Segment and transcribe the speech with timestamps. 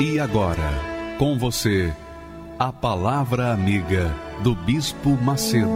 [0.00, 0.80] E agora,
[1.18, 1.92] com você,
[2.58, 4.10] a Palavra Amiga
[4.42, 5.68] do Bispo Macedo.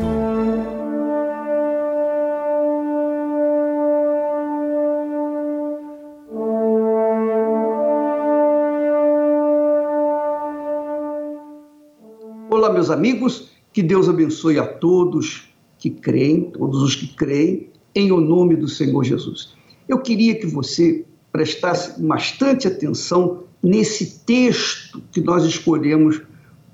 [12.48, 18.10] Olá, meus amigos, que Deus abençoe a todos que creem, todos os que creem, em
[18.10, 19.54] o nome do Senhor Jesus.
[19.86, 26.20] Eu queria que você prestasse bastante atenção nesse texto que nós escolhemos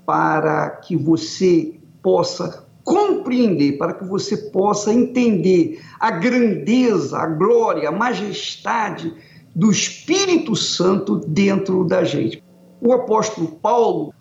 [0.05, 7.91] para que você possa compreender, para que você possa entender a grandeza, a glória, a
[7.91, 9.13] majestade
[9.55, 12.43] do Espírito Santo dentro da gente.
[12.81, 14.13] O apóstolo Paulo,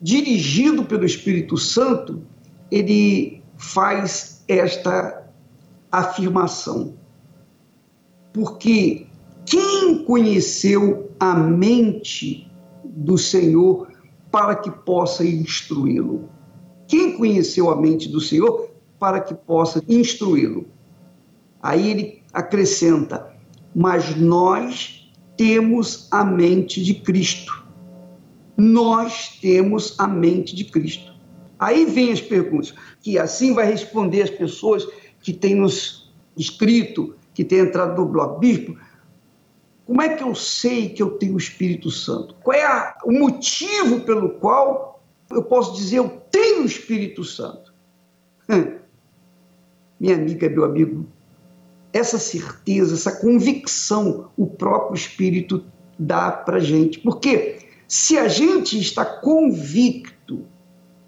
[0.00, 2.20] dirigido pelo Espírito Santo,
[2.70, 5.24] ele faz esta
[5.90, 6.94] afirmação.
[8.32, 9.06] Porque
[9.46, 12.50] quem conheceu a mente
[12.84, 13.86] do Senhor
[14.28, 16.28] para que possa instruí-lo?
[16.88, 20.66] Quem conheceu a mente do Senhor para que possa instruí-lo?
[21.62, 23.36] Aí ele acrescenta:
[23.72, 27.68] Mas nós temos a mente de Cristo.
[28.56, 31.14] Nós temos a mente de Cristo.
[31.56, 34.88] Aí vem as perguntas, que assim vai responder as pessoas
[35.20, 38.40] que têm nos escrito, que têm entrado no blog.
[38.40, 38.76] Bispo,
[39.92, 42.34] como é que eu sei que eu tenho o Espírito Santo?
[42.42, 47.74] Qual é a, o motivo pelo qual eu posso dizer eu tenho o Espírito Santo?
[50.00, 51.06] Minha amiga, meu amigo,
[51.92, 55.62] essa certeza, essa convicção, o próprio Espírito
[55.98, 56.98] dá para gente.
[56.98, 60.46] Porque se a gente está convicto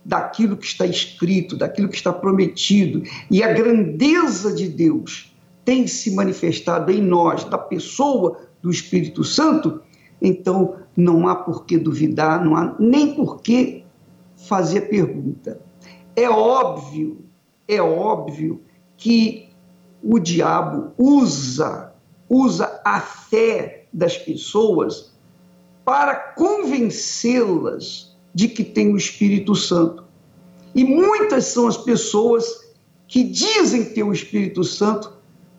[0.05, 5.35] daquilo que está escrito, daquilo que está prometido, e a grandeza de Deus
[5.65, 9.83] tem se manifestado em nós, da pessoa do Espírito Santo,
[10.23, 13.85] então não há por que duvidar, não há nem por que
[14.37, 15.61] fazer pergunta.
[16.17, 17.27] É óbvio,
[17.69, 18.63] é óbvio
[18.97, 19.51] que
[20.03, 21.93] o diabo usa,
[22.27, 25.13] usa a fé das pessoas
[25.85, 30.05] para convencê-las de que tem o Espírito Santo.
[30.75, 32.73] E muitas são as pessoas
[33.07, 35.13] que dizem ter o Espírito Santo,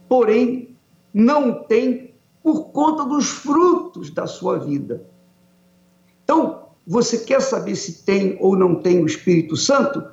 [0.10, 0.76] porém
[1.14, 2.05] não têm
[2.45, 5.03] por conta dos frutos da sua vida.
[6.23, 10.03] Então, você quer saber se tem ou não tem o Espírito Santo?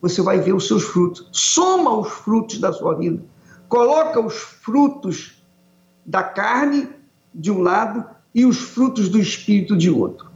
[0.00, 1.28] Você vai ver os seus frutos.
[1.32, 3.20] Soma os frutos da sua vida.
[3.68, 5.44] Coloca os frutos
[6.06, 6.88] da carne
[7.34, 10.30] de um lado e os frutos do espírito de outro.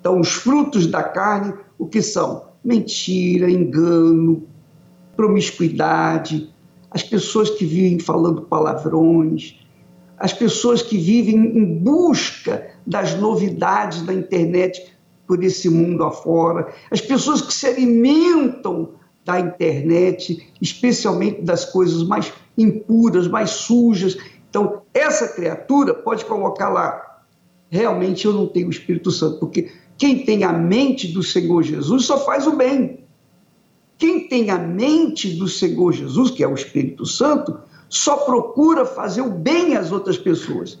[0.00, 2.52] Então, os frutos da carne, o que são?
[2.64, 4.48] Mentira, engano,
[5.14, 6.50] promiscuidade,
[6.90, 9.62] as pessoas que vivem falando palavrões,
[10.24, 14.90] as pessoas que vivem em busca das novidades da internet
[15.26, 22.32] por esse mundo afora, as pessoas que se alimentam da internet, especialmente das coisas mais
[22.56, 24.16] impuras, mais sujas.
[24.48, 27.20] Então, essa criatura pode colocar lá,
[27.68, 32.06] realmente eu não tenho o Espírito Santo, porque quem tem a mente do Senhor Jesus
[32.06, 33.00] só faz o bem.
[33.98, 37.58] Quem tem a mente do Senhor Jesus, que é o Espírito Santo,
[37.94, 40.80] só procura fazer o bem às outras pessoas.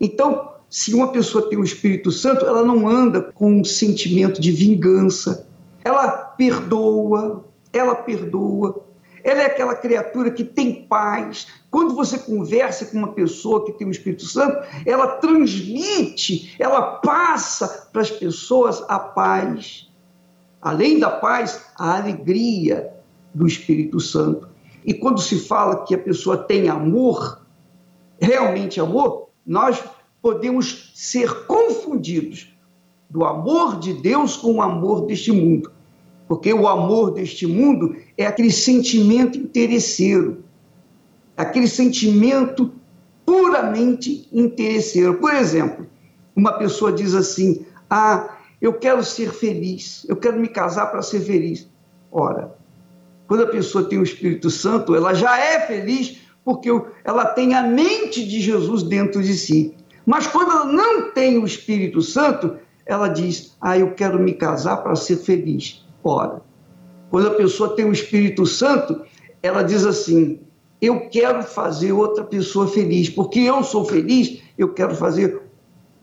[0.00, 4.50] Então, se uma pessoa tem o Espírito Santo, ela não anda com um sentimento de
[4.50, 5.46] vingança.
[5.84, 8.82] Ela perdoa, ela perdoa.
[9.22, 11.46] Ela é aquela criatura que tem paz.
[11.70, 17.88] Quando você conversa com uma pessoa que tem o Espírito Santo, ela transmite, ela passa
[17.92, 19.88] para as pessoas a paz.
[20.60, 22.92] Além da paz, a alegria
[23.32, 24.49] do Espírito Santo.
[24.84, 27.44] E quando se fala que a pessoa tem amor,
[28.20, 29.82] realmente amor, nós
[30.22, 32.54] podemos ser confundidos
[33.08, 35.72] do amor de Deus com o amor deste mundo.
[36.28, 40.44] Porque o amor deste mundo é aquele sentimento interesseiro,
[41.36, 42.72] aquele sentimento
[43.26, 45.14] puramente interesseiro.
[45.14, 45.86] Por exemplo,
[46.36, 51.20] uma pessoa diz assim: Ah, eu quero ser feliz, eu quero me casar para ser
[51.20, 51.68] feliz.
[52.12, 52.56] Ora,
[53.30, 56.68] quando a pessoa tem o Espírito Santo, ela já é feliz porque
[57.04, 59.72] ela tem a mente de Jesus dentro de si.
[60.04, 64.78] Mas quando ela não tem o Espírito Santo, ela diz: Ah, eu quero me casar
[64.78, 65.86] para ser feliz.
[66.02, 66.42] Ora,
[67.08, 69.00] quando a pessoa tem o Espírito Santo,
[69.40, 70.40] ela diz assim:
[70.82, 75.40] Eu quero fazer outra pessoa feliz, porque eu sou feliz, eu quero fazer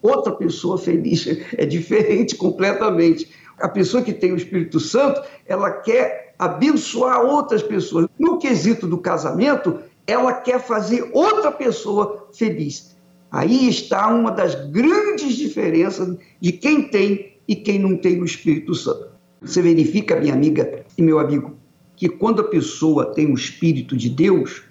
[0.01, 1.27] outra pessoa feliz.
[1.57, 3.29] É diferente completamente.
[3.59, 8.07] A pessoa que tem o Espírito Santo, ela quer abençoar outras pessoas.
[8.17, 12.95] No quesito do casamento, ela quer fazer outra pessoa feliz.
[13.31, 18.73] Aí está uma das grandes diferenças de quem tem e quem não tem o Espírito
[18.73, 19.07] Santo.
[19.41, 21.55] Você verifica, minha amiga e meu amigo,
[21.95, 24.63] que quando a pessoa tem o Espírito de Deus,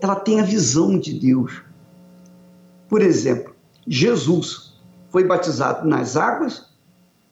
[0.00, 1.62] ela tem a visão de Deus.
[2.88, 3.54] Por exemplo,
[3.86, 4.78] Jesus
[5.10, 6.66] foi batizado nas águas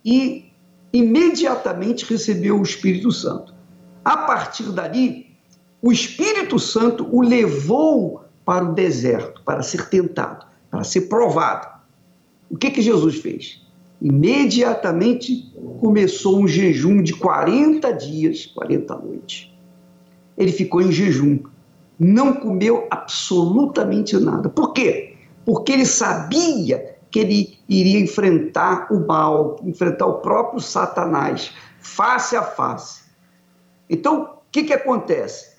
[0.05, 0.47] e
[0.93, 3.56] imediatamente recebeu o Espírito Santo.
[4.07, 5.37] A partir dali,
[5.83, 11.67] o Espírito Santo o levou para o deserto, para ser tentado, para ser provado.
[12.49, 13.67] O que, que Jesus fez?
[14.01, 19.53] Imediatamente começou um jejum de 40 dias, 40 noites.
[20.39, 21.41] Ele ficou em jejum,
[21.99, 24.49] não comeu absolutamente nada.
[24.49, 25.17] Por quê?
[25.45, 32.43] Porque ele sabia que ele iria enfrentar o mal, enfrentar o próprio Satanás, face a
[32.43, 33.06] face.
[33.89, 35.57] Então, o que, que acontece?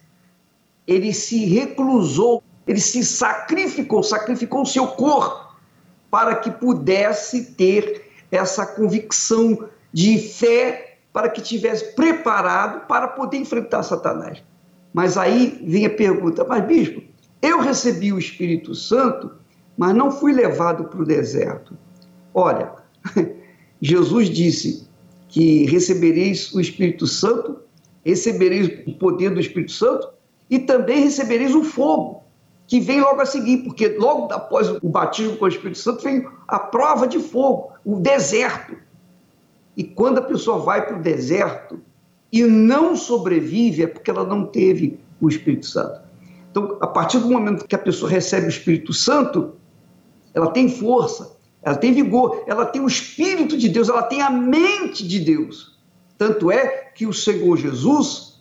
[0.86, 5.56] Ele se reclusou, ele se sacrificou, sacrificou o seu corpo
[6.10, 13.84] para que pudesse ter essa convicção de fé, para que tivesse preparado para poder enfrentar
[13.84, 14.44] Satanás.
[14.94, 17.02] Mas aí vem a pergunta: mas bispo,
[17.42, 19.32] eu recebi o Espírito Santo
[19.78, 21.78] mas não fui levado para o deserto.
[22.34, 22.74] Olha,
[23.80, 24.88] Jesus disse
[25.30, 27.60] que recebereis o Espírito Santo,
[28.08, 30.08] recebereis o poder do Espírito Santo
[30.50, 32.24] e também recebereis o fogo,
[32.66, 36.26] que vem logo a seguir, porque logo após o batismo com o Espírito Santo vem
[36.48, 38.78] a prova de fogo, o deserto.
[39.76, 41.82] E quando a pessoa vai para o deserto
[42.32, 46.02] e não sobrevive, é porque ela não teve o Espírito Santo.
[46.50, 49.54] Então, a partir do momento que a pessoa recebe o Espírito Santo,
[50.34, 54.30] ela tem força, ela tem vigor, ela tem o Espírito de Deus, ela tem a
[54.30, 55.77] mente de Deus.
[56.18, 58.40] Tanto é que o Senhor Jesus,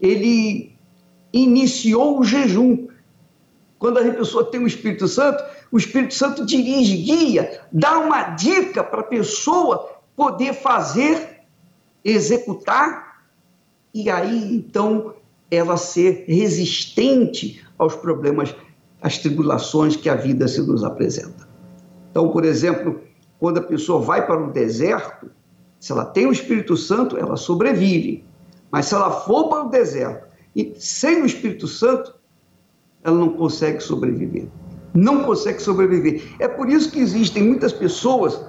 [0.00, 0.74] ele
[1.32, 2.88] iniciou o jejum.
[3.78, 8.82] Quando a pessoa tem o Espírito Santo, o Espírito Santo dirige, guia, dá uma dica
[8.82, 11.40] para a pessoa poder fazer,
[12.04, 13.24] executar,
[13.92, 15.14] e aí então
[15.50, 18.54] ela ser resistente aos problemas
[19.02, 21.48] as tribulações que a vida se nos apresenta.
[22.10, 23.00] Então, por exemplo,
[23.38, 25.30] quando a pessoa vai para o deserto,
[25.82, 28.24] se ela tem o Espírito Santo, ela sobrevive.
[28.70, 32.14] Mas se ela for para o deserto e sem o Espírito Santo,
[33.02, 34.46] ela não consegue sobreviver.
[34.94, 36.36] Não consegue sobreviver.
[36.38, 38.40] É por isso que existem muitas pessoas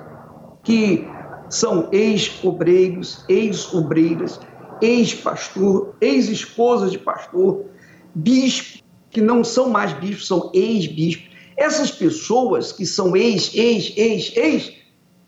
[0.61, 1.07] que
[1.49, 4.39] são ex-obreiros, ex-obreiras,
[4.79, 7.65] ex-pastor, ex-esposas de pastor,
[8.13, 11.31] bispo, que não são mais bispos, são ex-bispos.
[11.57, 14.73] Essas pessoas que são ex, ex, ex, ex,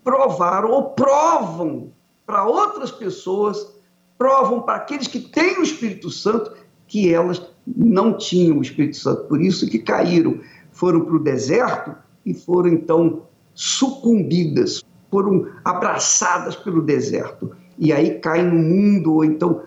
[0.04, 1.95] provaram ou provam
[2.26, 3.76] para outras pessoas,
[4.18, 6.52] provam para aqueles que têm o Espírito Santo
[6.88, 9.24] que elas não tinham o Espírito Santo.
[9.24, 10.40] Por isso que caíram,
[10.72, 11.96] foram para o deserto
[12.26, 13.24] e foram então
[13.54, 17.52] sucumbidas, foram abraçadas pelo deserto.
[17.78, 19.64] E aí caem no mundo, ou então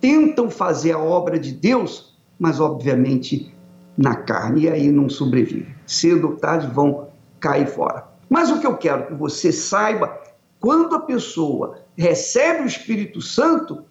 [0.00, 3.54] tentam fazer a obra de Deus, mas obviamente
[3.96, 5.74] na carne e aí não sobrevive.
[5.86, 8.06] Cedo ou tarde vão cair fora.
[8.28, 10.18] Mas o que eu quero que você saiba,
[10.64, 13.84] quando a pessoa recebe o Espírito Santo,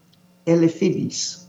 [0.44, 1.48] ela é feliz.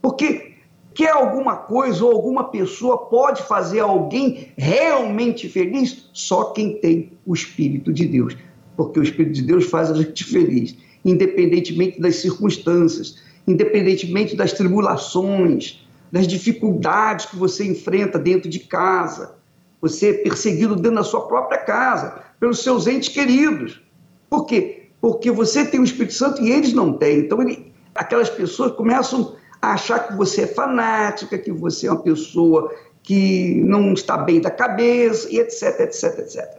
[0.00, 0.54] Porque
[0.94, 6.08] quer alguma coisa ou alguma pessoa pode fazer alguém realmente feliz?
[6.14, 8.38] Só quem tem o Espírito de Deus.
[8.74, 10.74] Porque o Espírito de Deus faz a gente feliz,
[11.04, 19.34] independentemente das circunstâncias, independentemente das tribulações, das dificuldades que você enfrenta dentro de casa,
[19.78, 23.86] você é perseguido dentro da sua própria casa, pelos seus entes queridos.
[24.28, 24.88] Por quê?
[25.00, 27.20] Porque você tem o Espírito Santo e eles não têm.
[27.20, 32.02] Então, ele, aquelas pessoas começam a achar que você é fanática, que você é uma
[32.02, 36.58] pessoa que não está bem da cabeça, e etc, etc, etc.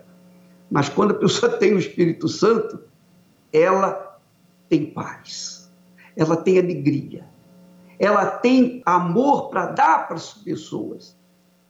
[0.70, 2.80] Mas quando a pessoa tem o Espírito Santo,
[3.52, 4.20] ela
[4.68, 5.72] tem paz,
[6.16, 7.26] ela tem alegria,
[8.00, 11.18] ela tem amor para dar para as pessoas.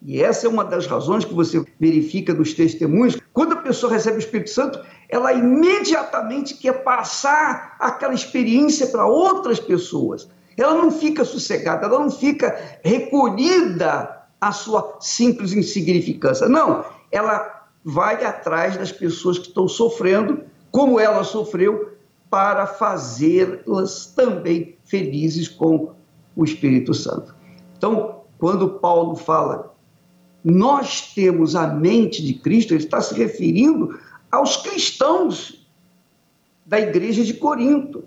[0.01, 3.18] E essa é uma das razões que você verifica nos testemunhos.
[3.69, 10.27] Pessoa recebe o Espírito Santo, ela imediatamente quer passar aquela experiência para outras pessoas.
[10.57, 16.49] Ela não fica sossegada, ela não fica recolhida à sua simples insignificância.
[16.49, 21.93] Não, ela vai atrás das pessoas que estão sofrendo, como ela sofreu,
[22.27, 25.91] para fazê-las também felizes com
[26.35, 27.35] o Espírito Santo.
[27.77, 29.75] Então, quando Paulo fala,
[30.43, 33.99] nós temos a mente de Cristo, ele está se referindo
[34.31, 35.67] aos cristãos
[36.65, 38.03] da igreja de Corinto.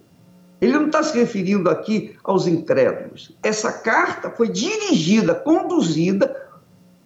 [0.61, 3.37] Ele não está se referindo aqui aos incrédulos.
[3.43, 6.51] Essa carta foi dirigida, conduzida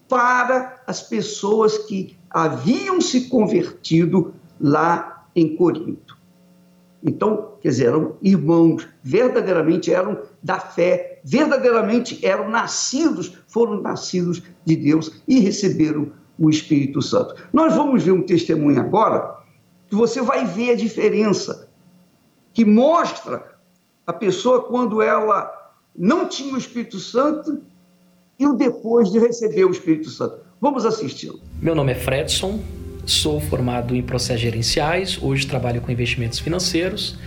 [0.08, 6.15] para as pessoas que haviam se convertido lá em Corinto.
[7.02, 14.76] Então, quer dizer, eram irmãos, verdadeiramente eram da fé, verdadeiramente eram nascidos, foram nascidos de
[14.76, 17.34] Deus e receberam o Espírito Santo.
[17.52, 19.36] Nós vamos ver um testemunho agora
[19.88, 21.68] que você vai ver a diferença,
[22.52, 23.56] que mostra
[24.06, 25.52] a pessoa quando ela
[25.96, 27.62] não tinha o Espírito Santo
[28.38, 30.40] e o depois de receber o Espírito Santo.
[30.60, 31.40] Vamos assisti-lo.
[31.60, 32.60] Meu nome é Fredson,
[33.06, 37.18] sou formado em processos gerenciais, hoje trabalho com investimentos financeiros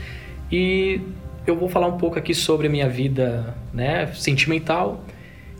[0.51, 1.01] e
[1.47, 5.03] eu vou falar um pouco aqui sobre a minha vida né, sentimental.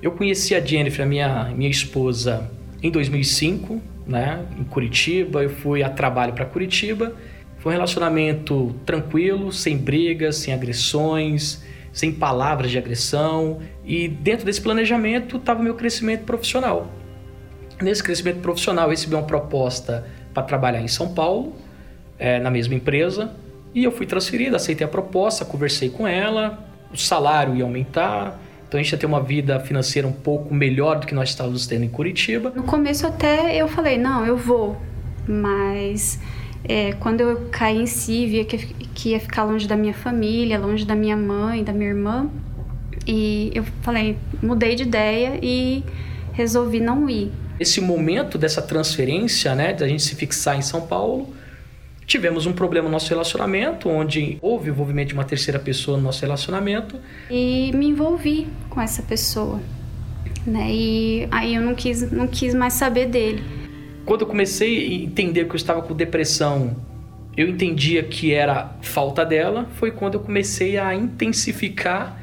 [0.01, 2.49] Eu conheci a Jennifer, a minha, minha esposa,
[2.83, 5.43] em 2005, né, em Curitiba.
[5.43, 7.15] Eu fui a trabalho para Curitiba.
[7.57, 13.59] Foi um relacionamento tranquilo, sem brigas, sem agressões, sem palavras de agressão.
[13.83, 16.98] E dentro desse planejamento estava meu crescimento profissional.
[17.81, 21.55] Nesse crescimento profissional, eu recebi uma proposta para trabalhar em São Paulo,
[22.17, 23.31] é, na mesma empresa.
[23.73, 26.59] E eu fui transferido, aceitei a proposta, conversei com ela,
[26.91, 30.99] o salário ia aumentar, então a gente ia ter uma vida financeira um pouco melhor
[30.99, 32.51] do que nós estávamos tendo em Curitiba.
[32.55, 34.77] No começo até eu falei, não, eu vou.
[35.27, 36.19] Mas
[36.63, 40.59] é, quando eu caí em si, via que, que ia ficar longe da minha família,
[40.59, 42.29] longe da minha mãe, da minha irmã.
[43.07, 45.83] E eu falei, mudei de ideia e
[46.33, 47.31] resolvi não ir.
[47.59, 51.33] Esse momento dessa transferência, né, da gente se fixar em São Paulo,
[52.05, 56.03] tivemos um problema no nosso relacionamento, onde houve o envolvimento de uma terceira pessoa no
[56.03, 56.95] nosso relacionamento.
[57.29, 59.59] E me envolvi com essa pessoa,
[60.45, 60.71] né?
[60.71, 63.43] E aí eu não quis, não quis mais saber dele.
[64.05, 66.75] Quando eu comecei a entender que eu estava com depressão,
[67.37, 72.19] eu entendia que era falta dela, foi quando eu comecei a intensificar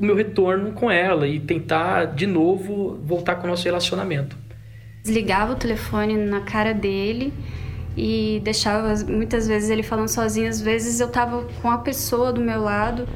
[0.00, 4.36] o meu retorno com ela e tentar de novo voltar com o nosso relacionamento.
[5.02, 7.32] Desligava o telefone na cara dele
[7.96, 12.40] e deixava muitas vezes ele falando sozinho, às vezes eu tava com a pessoa do
[12.40, 13.06] meu lado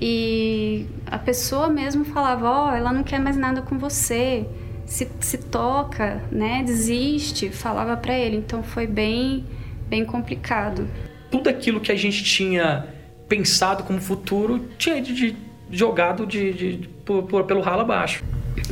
[0.00, 4.46] e a pessoa mesmo falava: Ó, oh, ela não quer mais nada com você,
[4.86, 6.62] se, se toca, né?
[6.64, 8.36] Desiste, falava para ele.
[8.36, 9.44] Então foi bem,
[9.88, 10.88] bem complicado.
[11.30, 12.86] Tudo aquilo que a gente tinha
[13.28, 15.36] pensado como futuro tinha de, de
[15.70, 18.24] jogado de, de, por, por, pelo ralo abaixo.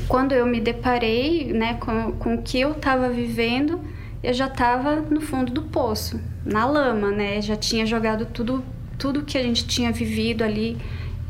[0.08, 3.80] Quando eu me deparei né, com, com o que eu estava vivendo,
[4.22, 7.40] eu já estava no fundo do poço, na lama, né?
[7.40, 8.62] Já tinha jogado tudo,
[8.98, 10.76] tudo que a gente tinha vivido ali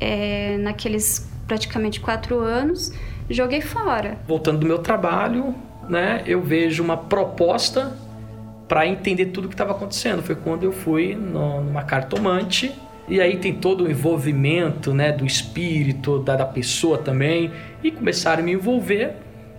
[0.00, 2.92] é, naqueles praticamente quatro anos,
[3.28, 4.19] joguei fora.
[4.26, 5.54] Voltando do meu trabalho,
[5.88, 6.23] né?
[6.26, 7.97] Eu vejo uma proposta
[8.66, 10.23] para entender tudo o que estava acontecendo.
[10.23, 12.73] Foi quando eu fui no, numa cartomante
[13.11, 17.50] e aí tem todo o envolvimento, né, do espírito da, da pessoa também
[17.83, 19.17] e começaram a me envolver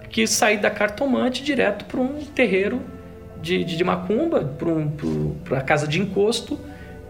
[0.10, 2.82] que saí da cartomante direto para um terreiro
[3.42, 6.60] de, de, de macumba para um, a casa de encosto,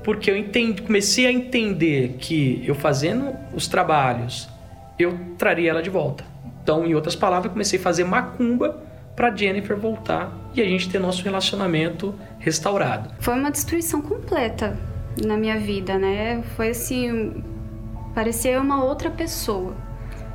[0.04, 4.50] porque eu entendi, comecei a entender que eu fazendo os trabalhos,
[4.98, 6.24] eu traria ela de volta.
[6.64, 8.82] Então, em outras palavras, comecei a fazer macumba
[9.16, 13.14] para Jennifer voltar e a gente ter nosso relacionamento restaurado.
[13.20, 14.78] Foi uma destruição completa
[15.24, 16.42] na minha vida, né?
[16.56, 17.44] Foi assim,
[18.14, 19.76] parecia uma outra pessoa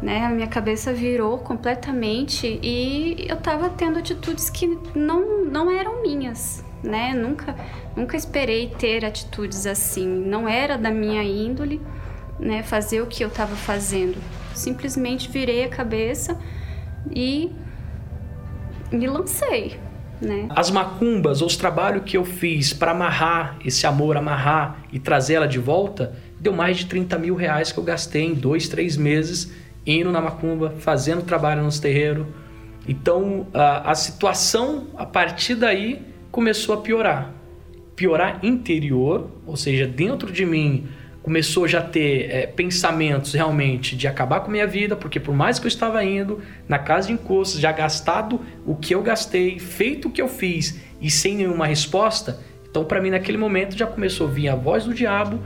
[0.00, 0.24] né?
[0.24, 6.64] A minha cabeça virou completamente e eu tava tendo atitudes que não, não eram minhas,
[6.82, 7.14] né?
[7.14, 7.54] Nunca,
[7.96, 10.06] nunca esperei ter atitudes assim.
[10.06, 11.80] Não era da minha índole,
[12.38, 12.62] né?
[12.62, 14.18] Fazer o que eu tava fazendo.
[14.54, 16.38] Simplesmente virei a cabeça
[17.10, 17.52] e
[18.92, 19.80] me lancei.
[20.20, 20.46] Né?
[20.50, 25.48] As macumbas, os trabalhos que eu fiz para amarrar esse amor, amarrar e trazer ela
[25.48, 29.52] de volta, deu mais de 30 mil reais que eu gastei em dois, três meses
[29.86, 32.26] indo na macumba, fazendo trabalho nos terreiros.
[32.88, 37.32] Então a, a situação a partir daí começou a piorar.
[37.94, 40.86] Piorar interior, ou seja, dentro de mim
[41.26, 45.58] começou já a ter é, pensamentos realmente de acabar com minha vida, porque por mais
[45.58, 50.06] que eu estava indo na casa de encostos, já gastado o que eu gastei, feito
[50.06, 52.38] o que eu fiz e sem nenhuma resposta,
[52.70, 55.40] então para mim naquele momento já começou a vir a voz do diabo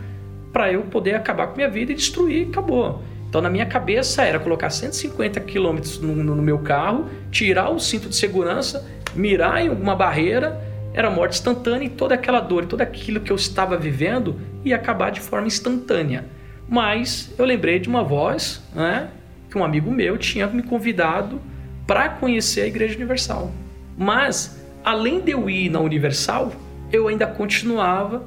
[0.52, 3.02] para eu poder acabar com minha vida e destruir, acabou.
[3.26, 8.08] Então, na minha cabeça era colocar 150 km no, no, meu carro, tirar o cinto
[8.08, 8.84] de segurança
[9.14, 10.60] mirar em alguma barreira,
[10.92, 15.10] era morte instantânea e toda aquela dor, todo aquilo que eu estava vivendo ia acabar
[15.10, 16.24] de forma instantânea.
[16.68, 19.08] Mas eu lembrei de uma voz, né,
[19.50, 21.40] que um amigo meu tinha me convidado
[21.86, 23.52] para conhecer a Igreja Universal.
[23.98, 26.52] Mas, além de eu ir na Universal,
[26.92, 28.24] eu ainda continuava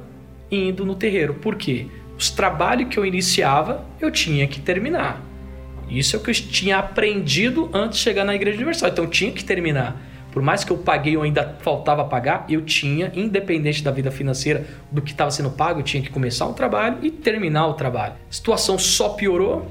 [0.50, 1.34] indo no terreiro.
[1.34, 1.86] Por quê?
[2.18, 5.20] Os trabalhos que eu iniciava, eu tinha que terminar.
[5.88, 8.90] Isso é o que eu tinha aprendido antes de chegar na Igreja Universal.
[8.90, 10.00] Então, eu tinha que terminar.
[10.34, 14.66] Por mais que eu paguei ou ainda faltava pagar, eu tinha, independente da vida financeira,
[14.90, 18.14] do que estava sendo pago, eu tinha que começar um trabalho e terminar o trabalho.
[18.28, 19.70] A situação só piorou.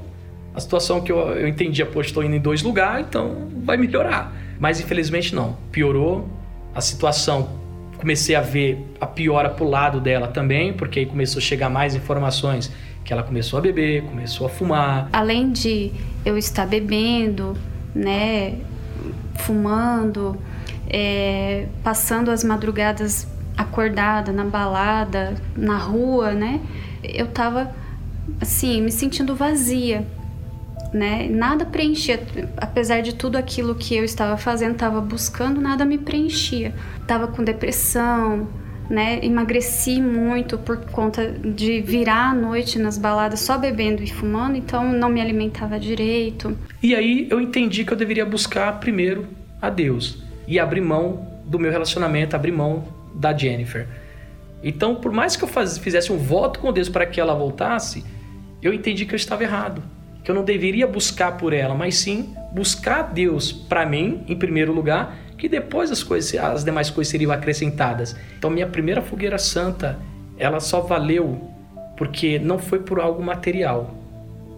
[0.54, 4.32] A situação que eu, eu entendia, pô, estou indo em dois lugares, então vai melhorar.
[4.58, 5.58] Mas infelizmente não.
[5.70, 6.26] Piorou.
[6.74, 7.60] A situação
[7.98, 11.94] comecei a ver a piora pro lado dela também, porque aí começou a chegar mais
[11.94, 12.72] informações
[13.04, 15.10] que ela começou a beber, começou a fumar.
[15.12, 15.92] Além de
[16.24, 17.54] eu estar bebendo,
[17.94, 18.54] né,
[19.36, 20.38] fumando,
[20.88, 23.26] é, passando as madrugadas
[23.56, 26.60] acordada na balada, na rua, né?
[27.02, 27.74] Eu tava
[28.40, 30.06] assim, me sentindo vazia,
[30.92, 31.28] né?
[31.28, 32.22] Nada preenchia,
[32.56, 36.74] apesar de tudo aquilo que eu estava fazendo, estava buscando, nada me preenchia.
[37.06, 38.48] Tava com depressão,
[38.88, 39.20] né?
[39.22, 44.92] Emagreci muito por conta de virar à noite nas baladas só bebendo e fumando, então
[44.92, 46.56] não me alimentava direito.
[46.82, 49.26] E aí eu entendi que eu deveria buscar primeiro
[49.60, 52.84] a Deus e abrir mão do meu relacionamento, abrir mão
[53.14, 53.86] da Jennifer.
[54.62, 58.04] Então, por mais que eu faz, fizesse um voto com Deus para que ela voltasse,
[58.62, 59.82] eu entendi que eu estava errado,
[60.22, 64.72] que eu não deveria buscar por ela, mas sim buscar Deus para mim em primeiro
[64.72, 68.16] lugar, que depois as coisas, as demais coisas seriam acrescentadas.
[68.38, 69.98] Então, minha primeira fogueira santa,
[70.38, 71.50] ela só valeu
[71.96, 73.94] porque não foi por algo material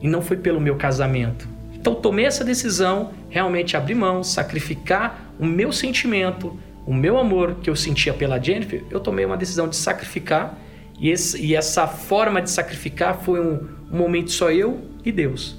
[0.00, 1.55] e não foi pelo meu casamento.
[1.86, 7.70] Então, tomei essa decisão, realmente abrir mão, sacrificar o meu sentimento, o meu amor que
[7.70, 10.58] eu sentia pela Jennifer, eu tomei uma decisão de sacrificar.
[10.98, 15.58] E, esse, e essa forma de sacrificar foi um, um momento só eu e Deus.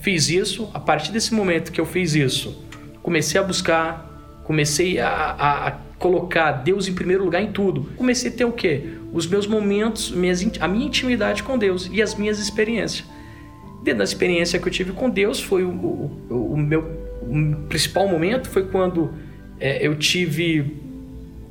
[0.00, 2.60] Fiz isso, a partir desse momento que eu fiz isso,
[3.00, 7.88] comecei a buscar, comecei a, a, a colocar Deus em primeiro lugar em tudo.
[7.96, 8.94] Comecei a ter o quê?
[9.12, 13.06] Os meus momentos, minhas, a minha intimidade com Deus e as minhas experiências.
[13.88, 18.06] Dentro da experiência que eu tive com Deus, foi o, o, o meu o principal
[18.06, 19.14] momento foi quando
[19.58, 20.76] é, eu tive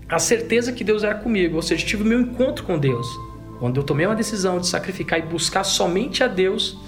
[0.08, 3.08] a certeza que Deus era comigo, ou seja, tive o meu encontro com Deus.
[3.58, 6.80] Quando eu tomei uma decisão de sacrificar e buscar somente a Deus,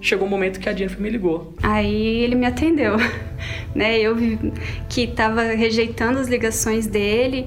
[0.00, 1.54] chegou o um momento que a Jennifer me ligou.
[1.62, 2.96] Aí ele me atendeu,
[3.72, 3.96] né?
[3.96, 4.16] Eu
[4.88, 7.46] que estava rejeitando as ligações dele,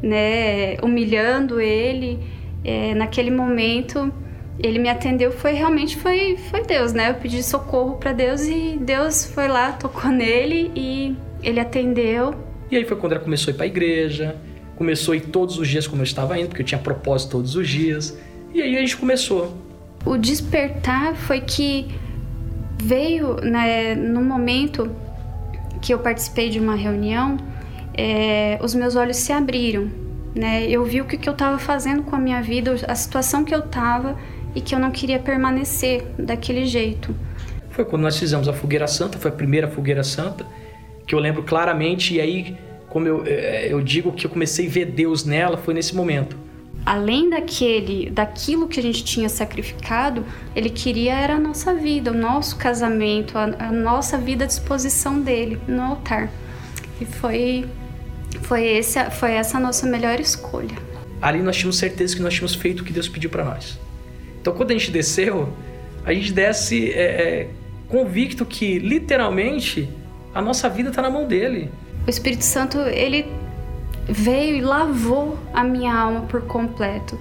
[0.00, 0.76] né?
[0.80, 2.20] Humilhando ele.
[2.64, 4.14] É, naquele momento
[4.58, 7.10] ele me atendeu foi realmente foi foi Deus, né?
[7.10, 12.34] Eu pedi socorro para Deus e Deus foi lá, tocou nele e ele atendeu.
[12.70, 14.36] E aí foi quando ela começou a ir para a igreja,
[14.76, 17.56] começou a ir todos os dias como eu estava indo, porque eu tinha propósito todos
[17.56, 18.18] os dias.
[18.52, 19.56] E aí a gente começou.
[20.04, 21.88] O despertar foi que
[22.82, 24.90] veio né, no momento
[25.80, 27.36] que eu participei de uma reunião,
[27.96, 29.90] é, os meus olhos se abriram.
[30.34, 30.66] Né?
[30.68, 33.54] Eu vi o que, que eu estava fazendo com a minha vida, a situação que
[33.54, 34.16] eu estava
[34.54, 37.14] e que eu não queria permanecer daquele jeito.
[37.70, 40.46] Foi quando nós fizemos a fogueira santa, foi a primeira fogueira santa,
[41.06, 42.56] que eu lembro claramente, e aí,
[42.88, 46.36] como eu, eh, eu digo que eu comecei a ver Deus nela, foi nesse momento.
[46.86, 52.14] Além daquele, daquilo que a gente tinha sacrificado, ele queria era a nossa vida, o
[52.14, 56.30] nosso casamento, a, a nossa vida à disposição dele no altar.
[57.00, 57.66] E foi
[58.42, 60.76] foi esse, foi essa a nossa melhor escolha.
[61.22, 63.78] Ali nós tínhamos certeza que nós tínhamos feito o que Deus pediu para nós.
[64.44, 65.48] Então, quando a gente desceu,
[66.04, 67.48] a gente desce é, é,
[67.88, 69.88] convicto que, literalmente,
[70.34, 71.70] a nossa vida está na mão dele.
[72.06, 73.24] O Espírito Santo, ele
[74.06, 77.18] veio e lavou a minha alma por completo.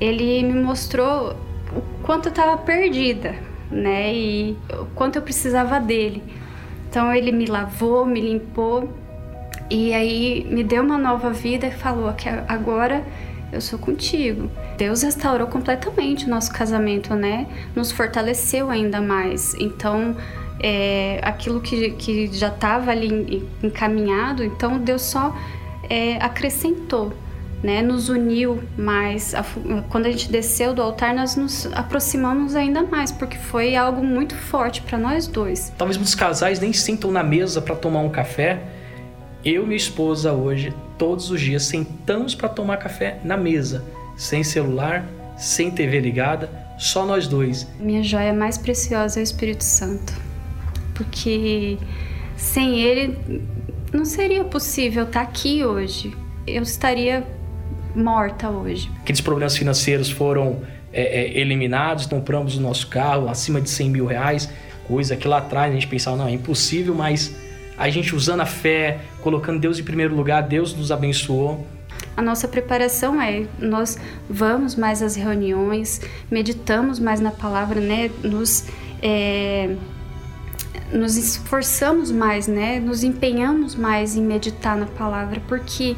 [0.00, 1.36] Ele me mostrou
[1.76, 3.34] o quanto eu estava perdida,
[3.70, 4.14] né?
[4.14, 6.22] E o quanto eu precisava dele.
[6.88, 8.90] Então ele me lavou, me limpou
[9.68, 13.04] e aí me deu uma nova vida e falou que agora
[13.52, 14.50] eu sou contigo.
[14.78, 17.46] Deus restaurou completamente o nosso casamento, né?
[17.76, 19.54] Nos fortaleceu ainda mais.
[19.54, 20.16] Então,
[20.60, 25.36] é, aquilo que, que já estava ali encaminhado, então Deus só
[25.88, 27.12] é, acrescentou.
[27.62, 29.36] Né, nos uniu mais.
[29.88, 34.34] Quando a gente desceu do altar, nós nos aproximamos ainda mais, porque foi algo muito
[34.34, 35.72] forte para nós dois.
[35.78, 38.60] Talvez muitos casais nem sentam na mesa para tomar um café.
[39.44, 43.84] Eu e minha esposa hoje todos os dias sentamos para tomar café na mesa,
[44.16, 45.04] sem celular,
[45.36, 47.66] sem TV ligada, só nós dois.
[47.80, 50.12] Minha joia mais preciosa é o Espírito Santo,
[50.94, 51.76] porque
[52.36, 53.18] sem ele
[53.92, 56.16] não seria possível estar aqui hoje.
[56.46, 57.26] Eu estaria
[57.96, 58.88] morta hoje.
[59.00, 60.60] Aqueles problemas financeiros foram
[60.92, 64.48] é, é, eliminados, compramos o nosso carro acima de 100 mil reais,
[64.86, 67.34] coisa que lá atrás a gente pensava, não, é impossível, mas
[67.76, 71.66] a gente usando a fé, colocando Deus em primeiro lugar, Deus nos abençoou.
[72.16, 78.10] A nossa preparação é nós vamos mais às reuniões, meditamos mais na palavra, né?
[78.22, 78.66] Nos
[79.02, 79.74] é,
[80.92, 82.78] nos esforçamos mais, né?
[82.78, 85.96] Nos empenhamos mais em meditar na palavra, porque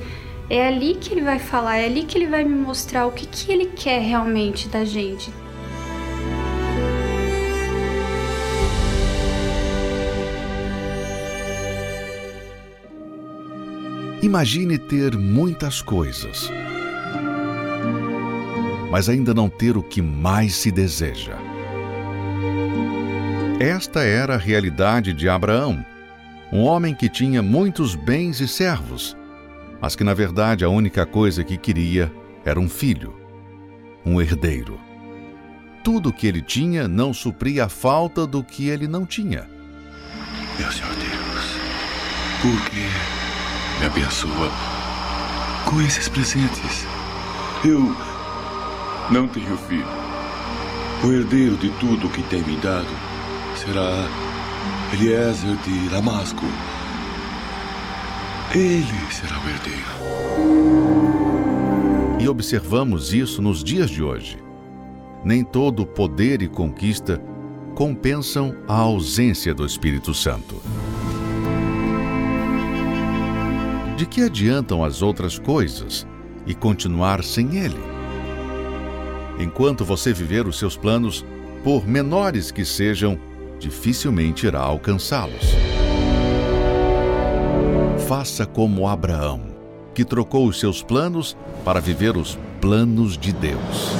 [0.49, 3.27] é ali que ele vai falar, é ali que ele vai me mostrar o que,
[3.27, 5.33] que ele quer realmente da gente.
[14.25, 16.51] Imagine ter muitas coisas,
[18.91, 21.37] mas ainda não ter o que mais se deseja.
[23.61, 25.85] Esta era a realidade de Abraão,
[26.51, 29.15] um homem que tinha muitos bens e servos,
[29.79, 32.11] mas que na verdade a única coisa que queria
[32.47, 33.15] era um filho,
[34.07, 34.81] um herdeiro.
[35.83, 39.47] Tudo o que ele tinha não supria a falta do que ele não tinha.
[40.59, 41.45] Meu Senhor Deus,
[42.41, 43.14] por que
[43.85, 44.51] me abençoa
[45.67, 46.87] com esses presentes?
[47.63, 47.95] Eu
[49.11, 49.87] não tenho filho.
[51.03, 52.89] O herdeiro de tudo que tem me dado
[53.57, 54.09] será
[54.93, 56.47] Eliezer de Damasco.
[58.55, 59.95] Ele será o herdeiro.
[62.21, 64.43] E observamos isso nos dias de hoje.
[65.23, 67.21] Nem todo poder e conquista
[67.75, 70.63] compensam a ausência do Espírito Santo.
[73.97, 76.05] De que adiantam as outras coisas
[76.45, 77.79] e continuar sem Ele?
[79.39, 81.25] Enquanto você viver os seus planos,
[81.63, 83.17] por menores que sejam,
[83.59, 85.55] dificilmente irá alcançá-los.
[88.09, 89.55] Faça como Abraão,
[89.95, 93.93] que trocou os seus planos para viver os planos de Deus.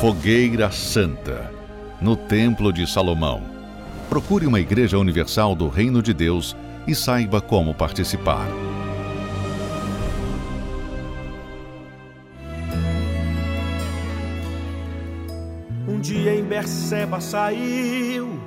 [0.00, 1.52] Fogueira Santa,
[2.00, 3.40] no Templo de Salomão.
[4.08, 6.56] Procure uma Igreja Universal do Reino de Deus
[6.88, 8.48] e saiba como participar.
[15.86, 18.40] Um dia em Berseba saiu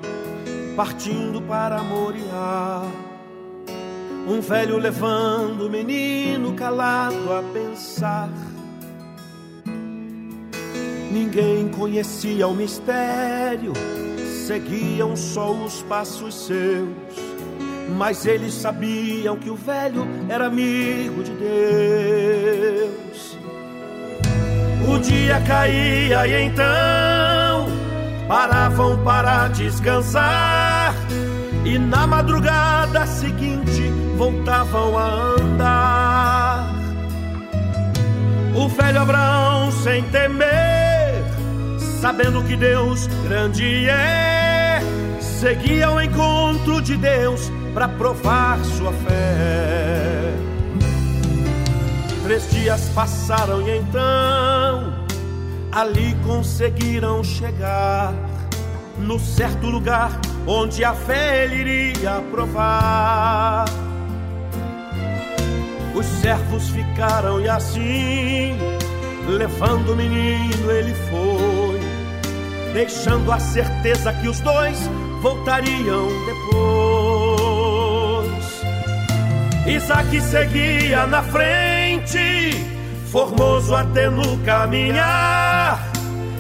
[0.76, 2.82] partindo para Moriá.
[4.28, 8.30] Um velho levando o menino calado a pensar.
[11.12, 13.74] Ninguém conhecia o mistério,
[14.48, 17.31] seguiam só os passos seus.
[17.98, 23.38] Mas eles sabiam que o velho era amigo de Deus.
[24.88, 27.68] O dia caía e então
[28.28, 30.96] paravam para descansar
[31.66, 33.84] e na madrugada seguinte
[34.18, 36.72] voltavam a andar.
[38.56, 41.24] O velho Abraão, sem temer,
[42.02, 44.80] sabendo que Deus grande é,
[45.20, 50.34] seguia ao encontro de Deus para provar sua fé.
[52.24, 54.94] Três dias passaram e então
[55.72, 58.14] ali conseguiram chegar
[58.98, 63.66] no certo lugar onde a fé ele iria provar.
[65.96, 68.58] Os servos ficaram e assim,
[69.28, 74.80] levando o menino, ele foi, deixando a certeza que os dois
[75.22, 77.01] voltariam depois.
[79.76, 82.52] Isaac seguia na frente
[83.12, 85.80] formoso até no caminhar.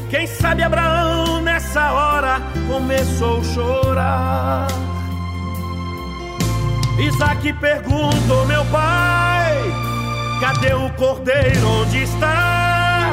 [0.10, 4.67] Quem sabe Abraão nessa hora começou a chorar.
[7.00, 9.56] Isaac perguntou, meu pai,
[10.41, 11.67] cadê o cordeiro?
[11.82, 13.12] Onde está?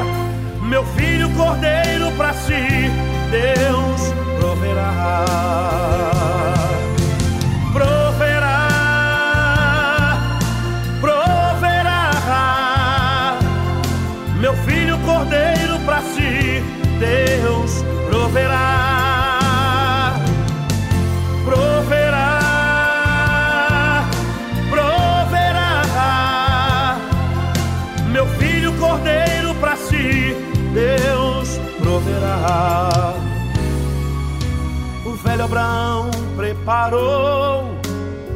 [0.63, 2.91] Meu filho cordeiro para si,
[3.31, 3.68] Deus
[36.69, 37.65] preparou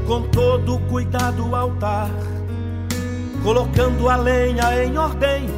[0.06, 2.08] com todo cuidado o altar,
[3.42, 5.50] colocando a lenha em ordem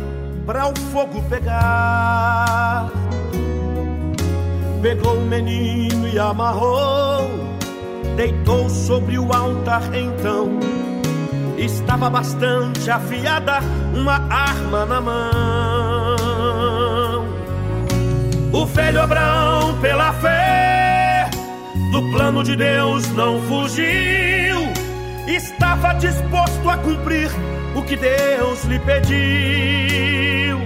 [0.45, 2.91] para o fogo pegar.
[4.83, 7.31] Pegou o menino e amarrou
[8.17, 10.59] deitou sobre o altar então.
[11.57, 13.61] Estava bastante afiada,
[13.95, 16.17] uma arma na mão.
[18.53, 20.44] O velho Abraão, pela fé,
[21.95, 24.73] do plano de Deus não fugiu.
[25.29, 27.31] Estava disposto a cumprir
[27.77, 30.59] o que Deus lhe pediu.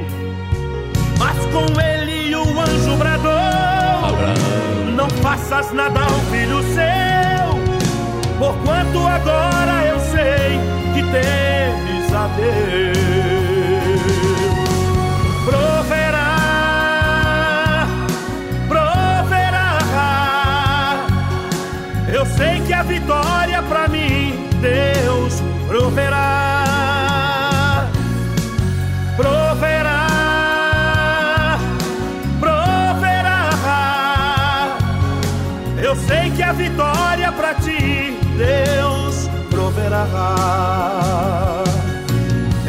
[1.19, 4.91] Mas com ele o anjo bradou: Abraão.
[4.97, 10.59] Não faças nada ao filho seu, porquanto agora eu sei
[10.95, 13.48] que temes a Deus.
[22.37, 26.59] Sei que a vitória para mim Deus proverá.
[36.49, 40.07] a vitória para ti, Deus proverá.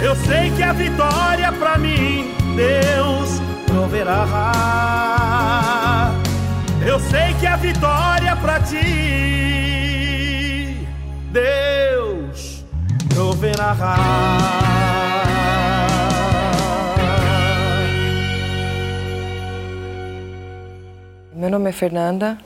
[0.04, 4.59] Eu sei que a vitória para mim, Deus proverá.
[7.10, 8.78] Sei que a vitória para ti,
[11.32, 12.64] Deus
[13.12, 13.76] proverá.
[21.34, 22.38] Meu nome é Fernanda,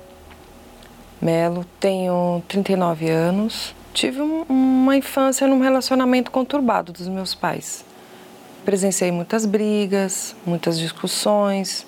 [1.22, 3.76] Melo, tenho 39 anos.
[3.94, 7.84] Tive uma infância num relacionamento conturbado dos meus pais.
[8.64, 11.86] Presenciei muitas brigas, muitas discussões,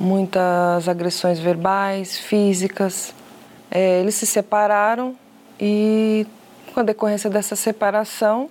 [0.00, 3.14] muitas agressões verbais, físicas.
[3.70, 5.14] É, eles se separaram
[5.60, 6.26] e,
[6.72, 8.50] com a decorrência dessa separação,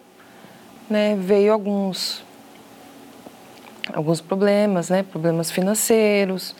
[0.87, 2.23] né, veio alguns
[3.91, 6.55] alguns problemas, né, problemas financeiros,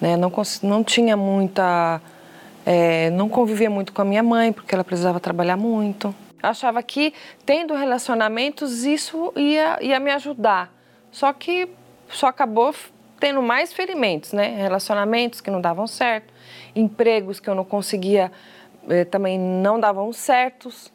[0.00, 0.32] né, não,
[0.62, 2.00] não tinha muita
[2.64, 6.14] é, não convivia muito com a minha mãe, porque ela precisava trabalhar muito.
[6.40, 7.12] Achava que,
[7.44, 10.72] tendo relacionamentos, isso ia, ia me ajudar.
[11.10, 11.68] Só que
[12.08, 12.72] só acabou
[13.22, 14.56] tendo mais ferimentos, né?
[14.56, 16.34] Relacionamentos que não davam certo,
[16.74, 18.32] empregos que eu não conseguia,
[18.88, 20.92] eh, também não davam certos.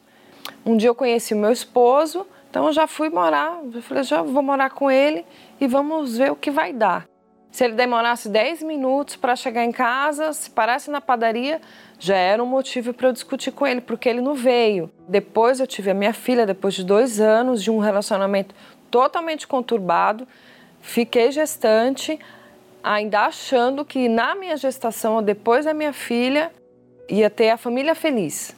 [0.64, 4.20] Um dia eu conheci o meu esposo, então eu já fui morar, eu falei, já
[4.20, 5.24] vou morar com ele
[5.58, 7.08] e vamos ver o que vai dar.
[7.50, 11.62] Se ele demorasse 10 minutos para chegar em casa, se parasse na padaria,
[11.98, 14.90] já era um motivo para eu discutir com ele, porque ele não veio.
[15.08, 18.54] Depois eu tive a minha filha, depois de dois anos de um relacionamento
[18.90, 20.28] totalmente conturbado,
[20.88, 22.18] fiquei gestante,
[22.82, 26.50] ainda achando que na minha gestação, depois da minha filha,
[27.08, 28.56] ia ter a família feliz.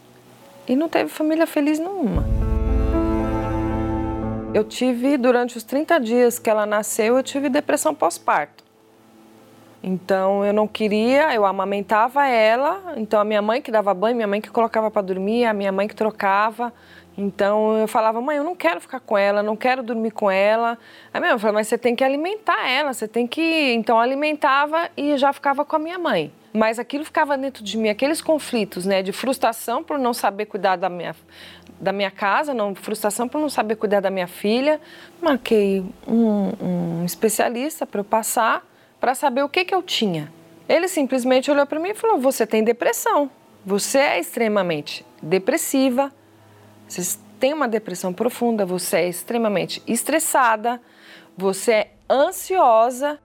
[0.67, 2.25] E não teve família feliz nenhuma.
[4.55, 8.65] Eu tive, durante os 30 dias que ela nasceu, eu tive depressão pós-parto.
[9.83, 14.29] Então eu não queria, eu amamentava ela, então a minha mãe que dava banho, minha
[14.29, 16.73] mãe que colocava para dormir, a minha mãe que trocava.
[17.21, 20.79] Então eu falava, mãe, eu não quero ficar com ela, não quero dormir com ela.
[21.13, 23.73] A minha mãe falou, mas você tem que alimentar ela, você tem que.
[23.75, 26.33] Então eu alimentava e já ficava com a minha mãe.
[26.53, 30.75] Mas aquilo ficava dentro de mim, aqueles conflitos, né, de frustração por não saber cuidar
[30.75, 31.15] da minha,
[31.81, 34.81] da minha casa, não, frustração por não saber cuidar da minha filha.
[35.21, 38.67] Marquei um, um especialista para eu passar
[38.99, 40.33] para saber o que, que eu tinha.
[40.69, 43.31] Ele simplesmente olhou para mim e falou: Você tem depressão.
[43.65, 46.13] Você é extremamente depressiva.
[46.91, 48.67] Você tem uma depressão profunda.
[48.67, 50.81] Você é extremamente estressada.
[51.37, 53.19] Você é ansiosa.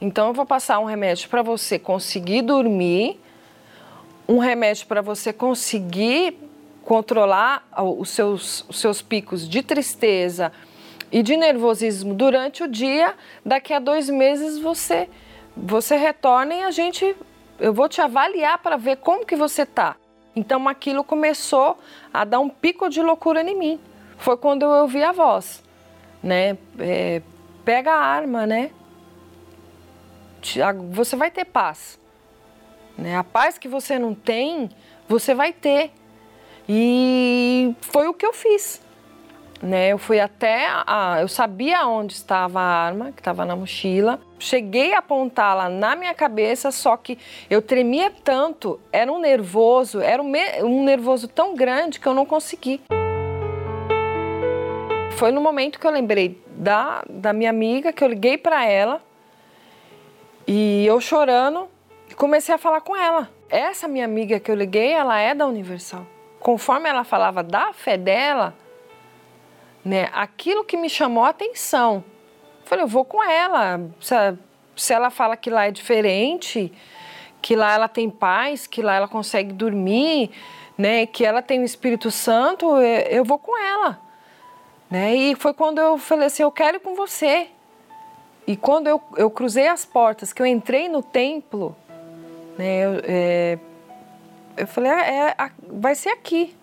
[0.00, 3.18] Então, eu vou passar um remédio para você conseguir dormir,
[4.28, 6.38] um remédio para você conseguir
[6.84, 7.66] controlar
[7.98, 10.52] os seus, os seus picos de tristeza,
[11.10, 15.08] e de nervosismo durante o dia, daqui a dois meses você
[15.56, 17.16] você retorna e a gente
[17.58, 19.96] eu vou te avaliar para ver como que você tá.
[20.36, 21.78] Então aquilo começou
[22.12, 23.80] a dar um pico de loucura em mim.
[24.18, 25.64] Foi quando eu ouvi a voz,
[26.22, 26.58] né?
[26.78, 27.22] É,
[27.64, 28.70] pega a arma, né?
[30.92, 31.98] Você vai ter paz.
[32.96, 33.16] Né?
[33.16, 34.70] A paz que você não tem,
[35.08, 35.90] você vai ter.
[36.68, 38.80] E foi o que eu fiz.
[39.66, 39.88] Né?
[39.88, 44.20] Eu fui até a, eu sabia onde estava a arma que estava na mochila.
[44.38, 47.18] Cheguei a apontá-la na minha cabeça, só que
[47.50, 52.24] eu tremia tanto, era um nervoso, era um, um nervoso tão grande que eu não
[52.24, 52.80] consegui.
[55.16, 59.02] Foi no momento que eu lembrei da, da minha amiga, que eu liguei para ela
[60.46, 61.68] e eu chorando
[62.14, 63.28] comecei a falar com ela.
[63.48, 66.06] Essa minha amiga que eu liguei, ela é da Universal.
[66.38, 68.54] Conforme ela falava da fé dela,
[69.86, 70.10] né?
[70.12, 72.02] Aquilo que me chamou a atenção.
[72.64, 73.80] Falei, eu vou com ela.
[74.74, 76.72] Se, ela fala que lá é diferente,
[77.40, 80.32] que lá ela tem paz, que lá ela consegue dormir,
[80.76, 81.06] né?
[81.06, 84.00] Que ela tem o Espírito Santo, eu vou com ela.
[84.90, 85.14] Né?
[85.14, 87.46] E foi quando eu falei assim, eu quero ir com você.
[88.44, 91.76] E quando eu, eu cruzei as portas, que eu entrei no templo,
[92.58, 93.58] né, eu, é,
[94.56, 96.56] eu falei, é, é, vai ser aqui.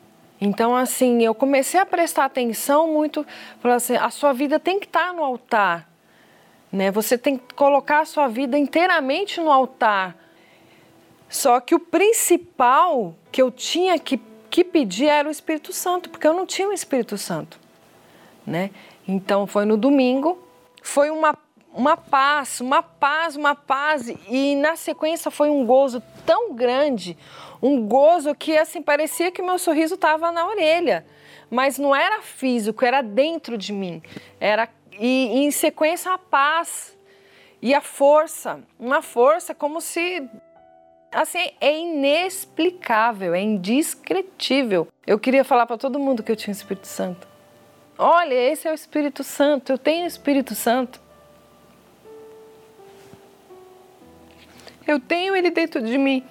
[0.46, 3.26] Então, assim, eu comecei a prestar atenção muito,
[3.62, 5.90] falei assim, a sua vida tem que estar no altar,
[6.70, 6.92] né?
[6.92, 10.18] Você tem que colocar a sua vida inteiramente no altar.
[11.30, 16.28] Só que o principal que eu tinha que, que pedir era o Espírito Santo, porque
[16.28, 17.58] eu não tinha o Espírito Santo,
[18.46, 18.72] né?
[19.08, 20.46] Então, foi no domingo,
[20.82, 21.34] foi uma
[21.74, 27.18] uma paz, uma paz, uma paz e na sequência foi um gozo tão grande,
[27.62, 31.06] um gozo que assim parecia que meu sorriso estava na orelha,
[31.50, 34.02] mas não era físico, era dentro de mim.
[34.40, 36.96] Era e, e em sequência a paz
[37.62, 40.30] e a força, uma força como se
[41.12, 44.88] assim é inexplicável, é indescritível.
[45.06, 47.28] Eu queria falar para todo mundo que eu tinha o Espírito Santo.
[47.98, 51.03] Olha, esse é o Espírito Santo, eu tenho o Espírito Santo.
[54.86, 56.26] Eu tenho ele dentro de mim.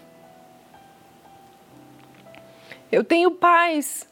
[2.90, 4.06] Eu tenho paz,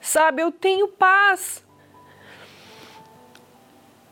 [0.00, 0.42] sabe?
[0.42, 1.64] Eu tenho paz.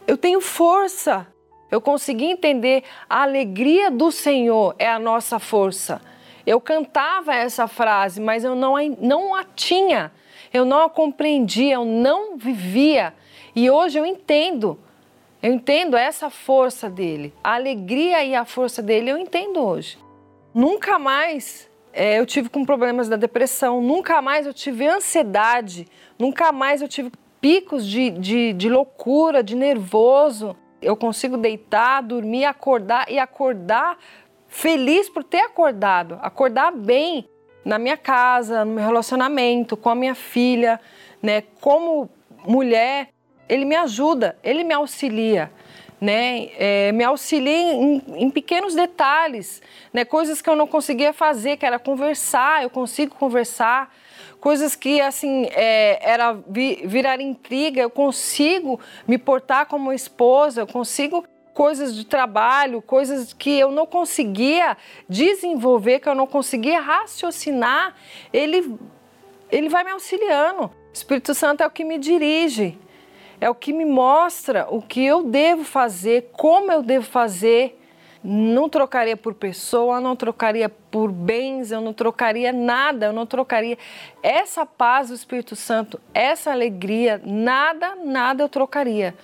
[0.06, 1.26] Eu tenho força.
[1.70, 6.00] Eu consegui entender a alegria do Senhor é a nossa força.
[6.46, 10.12] Eu cantava essa frase, mas eu não, não a tinha,
[10.52, 13.14] eu não a compreendia, eu não vivia.
[13.56, 14.78] E hoje eu entendo.
[15.44, 19.98] Eu entendo essa força dele, a alegria e a força dele, eu entendo hoje.
[20.54, 25.86] Nunca mais é, eu tive com problemas da depressão, nunca mais eu tive ansiedade,
[26.18, 30.56] nunca mais eu tive picos de, de, de loucura, de nervoso.
[30.80, 33.98] Eu consigo deitar, dormir, acordar e acordar
[34.48, 37.28] feliz por ter acordado, acordar bem
[37.62, 40.80] na minha casa, no meu relacionamento, com a minha filha,
[41.22, 41.42] né?
[41.60, 42.08] Como
[42.46, 43.10] mulher,
[43.48, 45.50] ele me ajuda, ele me auxilia
[46.04, 46.50] né?
[46.58, 50.04] É, me auxilia em, em, pequenos detalhes, né?
[50.04, 53.94] Coisas que eu não conseguia fazer, que era conversar, eu consigo conversar.
[54.38, 56.36] Coisas que, assim, é, era
[56.84, 58.78] virar intriga, eu consigo
[59.08, 64.76] me portar como esposa, eu consigo coisas de trabalho, coisas que eu não conseguia
[65.08, 67.94] desenvolver, que eu não conseguia raciocinar,
[68.30, 68.76] ele,
[69.50, 70.64] ele vai me auxiliando.
[70.64, 72.78] O Espírito Santo é o que me dirige
[73.40, 77.80] é o que me mostra o que eu devo fazer, como eu devo fazer.
[78.26, 83.76] Não trocaria por pessoa, não trocaria por bens, eu não trocaria nada, eu não trocaria.
[84.22, 89.14] Essa paz do Espírito Santo, essa alegria, nada, nada eu trocaria.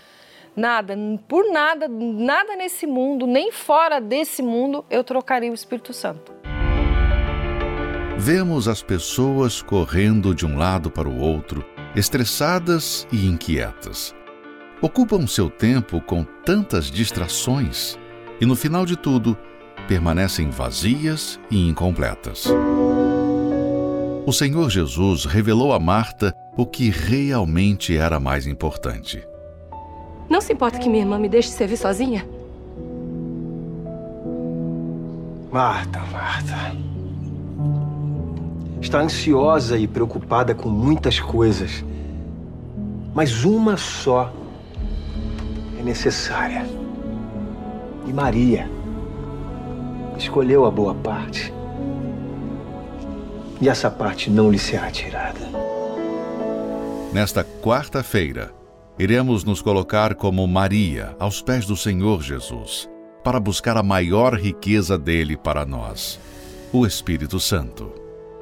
[0.55, 0.95] Nada,
[1.27, 6.35] por nada, nada nesse mundo, nem fora desse mundo, eu trocaria o Espírito Santo.
[8.19, 11.65] Vemos as pessoas correndo de um lado para o outro
[12.01, 14.15] estressadas e inquietas.
[14.81, 17.99] Ocupam seu tempo com tantas distrações
[18.41, 19.37] e, no final de tudo,
[19.87, 22.47] permanecem vazias e incompletas.
[24.27, 29.23] O Senhor Jesus revelou a Marta o que realmente era mais importante.
[30.29, 32.27] Não se importa que minha irmã me deixe servir sozinha?
[35.53, 36.91] Marta, Marta
[38.81, 41.85] está ansiosa e preocupada com muitas coisas,
[43.15, 44.33] mas uma só
[45.79, 46.67] é necessária.
[48.07, 48.69] E Maria
[50.17, 51.53] escolheu a boa parte.
[53.61, 55.41] E essa parte não lhe será tirada.
[57.13, 58.53] Nesta quarta-feira,
[58.99, 62.89] iremos nos colocar como Maria aos pés do Senhor Jesus,
[63.23, 66.19] para buscar a maior riqueza dele para nós,
[66.73, 68.00] o Espírito Santo.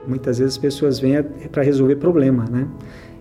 [0.08, 2.66] Muitas vezes as pessoas vêm para resolver problema, né?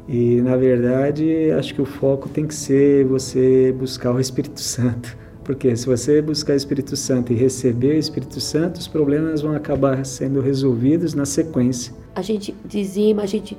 [0.08, 5.18] E na verdade, acho que o foco tem que ser você buscar o Espírito Santo.
[5.44, 9.54] Porque se você buscar o Espírito Santo e receber o Espírito Santo, os problemas vão
[9.54, 11.94] acabar sendo resolvidos na sequência.
[12.16, 13.58] A gente dizima, a gente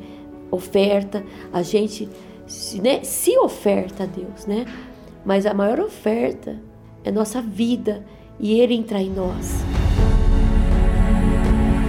[0.51, 2.09] oferta, a gente
[2.83, 4.67] né, se oferta a Deus, né?
[5.25, 6.57] Mas a maior oferta
[7.05, 8.05] é nossa vida
[8.39, 9.63] e Ele entrar em nós.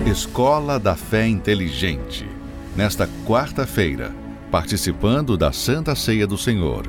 [0.10, 2.28] Escola da Fé Inteligente.
[2.76, 4.12] Nesta quarta-feira,
[4.49, 6.88] participando da Santa Ceia do Senhor,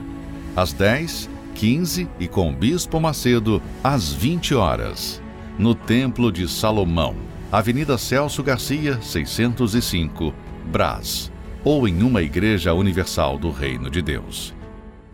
[0.57, 5.21] às 10, 15 e com o Bispo Macedo, às 20 horas,
[5.59, 7.15] no Templo de Salomão,
[7.53, 10.33] Avenida Celso Garcia, 605,
[10.73, 11.31] Brás,
[11.63, 14.55] ou em uma igreja universal do Reino de Deus.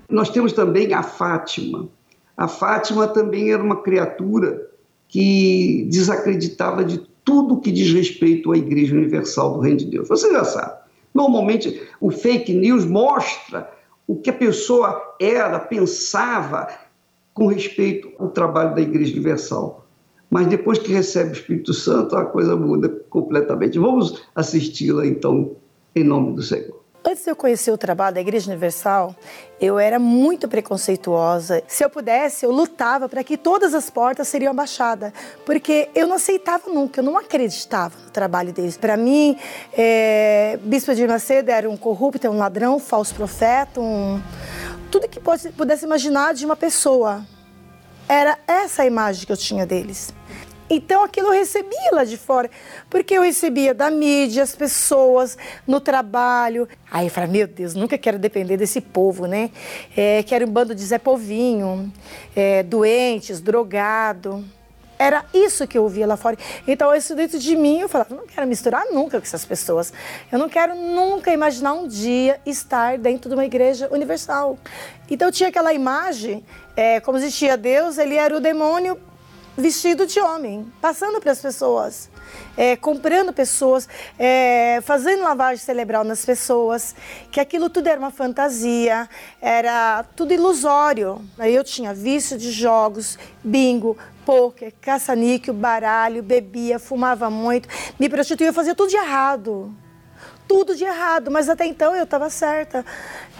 [0.09, 1.89] Nós temos também a Fátima.
[2.37, 4.65] A Fátima também era uma criatura
[5.09, 10.09] que desacreditava de tudo que diz respeito à Igreja Universal do Reino de Deus.
[10.09, 10.79] Você já sabe.
[11.13, 13.69] Normalmente, o fake news mostra
[14.07, 16.69] o que a pessoa era, pensava
[17.35, 19.85] com respeito ao trabalho da Igreja Universal.
[20.31, 23.79] Mas depois que recebe o Espírito Santo, a coisa muda completamente.
[23.79, 25.57] Vamos assisti-la, então,
[25.97, 26.76] em nome do Senhor.
[27.09, 29.15] Antes de eu conhecer o trabalho da Igreja Universal,
[29.61, 31.63] eu era muito preconceituosa.
[31.69, 35.13] Se eu pudesse, eu lutava para que todas as portas seriam abaixadas,
[35.45, 38.77] porque eu não aceitava nunca, eu não acreditava no trabalho deles.
[38.77, 39.39] Para mim,
[39.73, 44.21] é, Bispo de Macedo era um corrupto, um ladrão, um falso profeta, um...
[44.91, 47.25] tudo que pudesse imaginar de uma pessoa.
[48.09, 50.13] Era essa a imagem que eu tinha deles.
[50.69, 52.51] Então aquilo eu recebia lá de fora,
[52.91, 56.69] porque eu recebia da mídia, as pessoas, no trabalho.
[56.91, 59.51] Aí eu falei, meu Deus, nunca quero depender desse povo, né?
[59.97, 61.93] É, que era um bando de Zé Povinho,
[62.35, 64.45] é, doentes, drogado.
[64.99, 66.39] Era isso que eu ouvia lá fora.
[66.67, 69.93] Então, isso dentro de mim, eu falava, não quero misturar nunca com essas pessoas.
[70.33, 74.59] Eu não quero nunca imaginar um dia estar dentro de uma igreja universal.
[75.11, 76.43] Então, tinha aquela imagem,
[76.75, 78.99] é, como existia Deus, ele era o demônio
[79.57, 82.11] vestido de homem, passando para as pessoas,
[82.57, 83.89] é, comprando pessoas,
[84.19, 86.95] é, fazendo lavagem cerebral nas pessoas,
[87.31, 89.09] que aquilo tudo era uma fantasia,
[89.41, 91.25] era tudo ilusório.
[91.39, 93.97] Eu tinha vício de jogos, bingo,
[94.27, 99.75] pôquer, caça-níquel, baralho, bebia, fumava muito, me prostituía, fazia tudo de errado.
[100.47, 102.85] Tudo de errado, mas até então eu estava certa.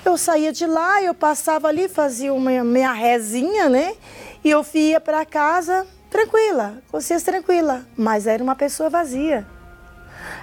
[0.05, 3.95] Eu saía de lá, eu passava ali, fazia uma minha rezinha, né?
[4.43, 5.87] E eu ia para casa,
[6.17, 9.47] tranquila, consciência tranquila, mas era uma pessoa vazia.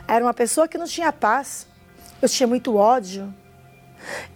[0.07, 1.65] Era uma pessoa que não tinha paz.
[2.21, 3.34] Eu tinha muito ódio.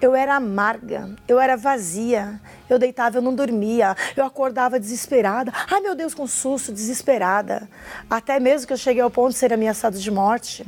[0.01, 2.39] Eu era amarga, eu era vazia,
[2.69, 5.51] eu deitava, eu não dormia, eu acordava desesperada.
[5.71, 7.69] Ai meu Deus, com susto, desesperada.
[8.09, 10.65] Até mesmo que eu cheguei ao ponto de ser ameaçado de morte.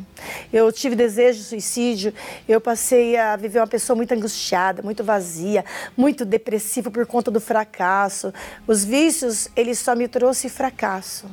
[0.52, 2.14] Eu tive desejo de suicídio,
[2.48, 5.64] eu passei a viver uma pessoa muito angustiada, muito vazia,
[5.96, 8.34] muito depressiva por conta do fracasso.
[8.68, 11.28] Os vícios, eles só me trouxe fracasso.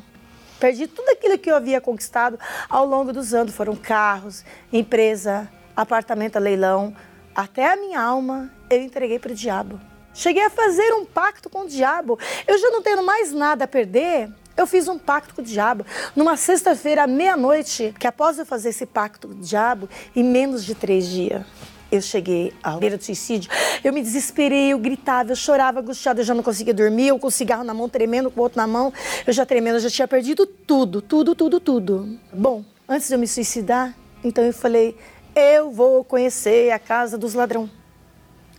[0.58, 2.38] Perdi tudo aquilo que eu havia conquistado
[2.68, 3.54] ao longo dos anos.
[3.54, 6.94] Foram carros, empresa, apartamento a leilão,
[7.36, 9.78] até a minha alma eu entreguei para o diabo.
[10.14, 12.18] Cheguei a fazer um pacto com o diabo.
[12.48, 14.30] Eu já não tenho mais nada a perder.
[14.56, 15.84] Eu fiz um pacto com o diabo.
[16.16, 20.64] Numa sexta-feira, à meia-noite, que após eu fazer esse pacto com o diabo, em menos
[20.64, 21.44] de três dias,
[21.92, 23.50] eu cheguei à beira do suicídio.
[23.84, 27.26] Eu me desesperei, eu gritava, eu chorava, angustiada, eu já não conseguia dormir, eu com
[27.26, 28.90] o cigarro na mão, tremendo, com o outro na mão,
[29.26, 32.18] eu já tremendo, eu já tinha perdido tudo, tudo, tudo, tudo.
[32.32, 34.96] Bom, antes de eu me suicidar, então eu falei,
[35.36, 37.68] eu vou conhecer a casa dos ladrões.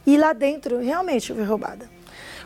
[0.05, 1.89] E lá dentro, realmente, eu fui roubada.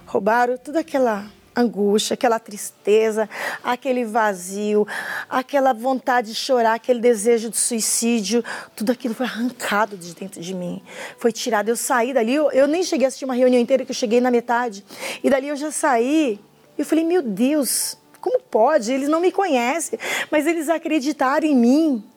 [0.08, 3.30] Roubaram toda aquela angústia, aquela tristeza,
[3.62, 4.88] aquele vazio,
[5.30, 8.42] aquela vontade de chorar, aquele desejo de suicídio,
[8.74, 10.82] tudo aquilo foi arrancado de dentro de mim,
[11.18, 11.68] foi tirado.
[11.68, 14.22] Eu saí dali, eu, eu nem cheguei a assistir uma reunião inteira, que eu cheguei
[14.22, 14.86] na metade,
[15.22, 16.40] e dali eu já saí,
[16.78, 18.94] e falei, meu Deus, como pode?
[18.94, 20.00] Eles não me conhecem,
[20.32, 22.11] mas eles acreditaram em mim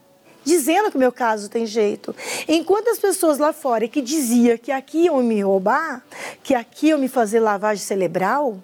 [0.44, 2.14] dizendo que o meu caso tem jeito.
[2.46, 6.04] Enquanto as pessoas lá fora que dizia que aqui iam me roubar,
[6.42, 8.62] que aqui iam me fazer lavagem cerebral,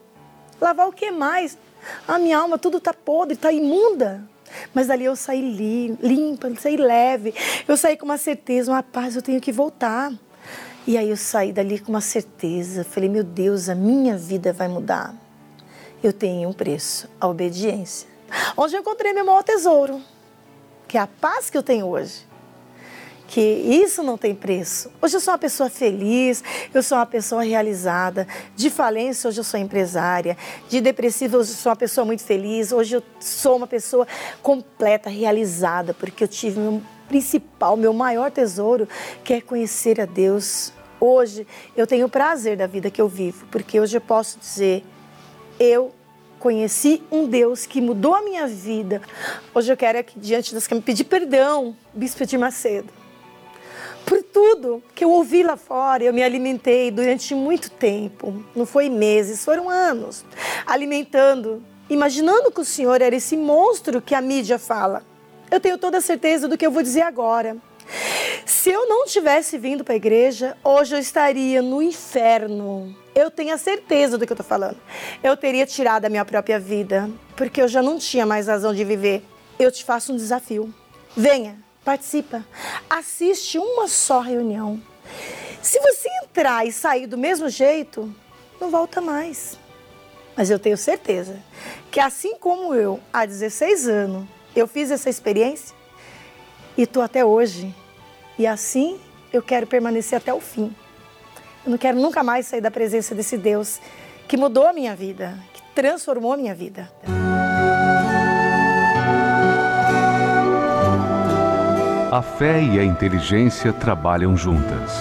[0.60, 1.56] lavar o que mais?
[2.06, 4.22] A minha alma tudo está podre, está imunda.
[4.74, 5.40] Mas dali eu saí
[6.02, 7.34] limpa, saí leve.
[7.66, 10.12] Eu saí com uma certeza, uma paz, eu tenho que voltar.
[10.86, 12.84] E aí eu saí dali com uma certeza.
[12.84, 15.14] Falei, meu Deus, a minha vida vai mudar.
[16.02, 18.08] Eu tenho um preço, a obediência.
[18.56, 20.02] Onde eu encontrei meu maior tesouro
[20.90, 22.26] que é a paz que eu tenho hoje.
[23.28, 24.90] Que isso não tem preço.
[25.00, 26.42] Hoje eu sou uma pessoa feliz,
[26.74, 28.26] eu sou uma pessoa realizada.
[28.56, 30.36] De falência, hoje eu sou empresária.
[30.68, 32.72] De depressiva, hoje eu sou uma pessoa muito feliz.
[32.72, 34.04] Hoje eu sou uma pessoa
[34.42, 38.88] completa, realizada, porque eu tive meu principal, meu maior tesouro,
[39.22, 40.72] que é conhecer a Deus.
[40.98, 44.84] Hoje eu tenho o prazer da vida que eu vivo, porque hoje eu posso dizer:
[45.56, 45.94] eu
[46.40, 49.02] conheci um Deus que mudou a minha vida.
[49.54, 52.88] Hoje eu quero aqui diante das câmeras pedir perdão, Bispo de Macedo,
[54.06, 56.02] por tudo que eu ouvi lá fora.
[56.02, 60.24] Eu me alimentei durante muito tempo, não foi meses, foram anos,
[60.66, 65.04] alimentando, imaginando que o Senhor era esse monstro que a mídia fala.
[65.50, 67.58] Eu tenho toda a certeza do que eu vou dizer agora.
[68.46, 72.96] Se eu não tivesse vindo para a igreja, hoje eu estaria no inferno.
[73.14, 74.76] Eu tenho a certeza do que eu estou falando.
[75.22, 78.84] Eu teria tirado a minha própria vida, porque eu já não tinha mais razão de
[78.84, 79.24] viver.
[79.58, 80.72] Eu te faço um desafio.
[81.16, 82.44] Venha, participa.
[82.88, 84.80] Assiste uma só reunião.
[85.60, 88.14] Se você entrar e sair do mesmo jeito,
[88.60, 89.58] não volta mais.
[90.36, 91.38] Mas eu tenho certeza
[91.90, 95.76] que assim como eu, há 16 anos, Eu fiz essa experiência
[96.76, 97.72] e estou até hoje.
[98.38, 99.00] E assim
[99.32, 100.74] eu quero permanecer até o fim.
[101.64, 103.80] Eu não quero nunca mais sair da presença desse Deus
[104.26, 106.90] que mudou a minha vida, que transformou a minha vida.
[112.10, 115.00] A fé e a inteligência trabalham juntas.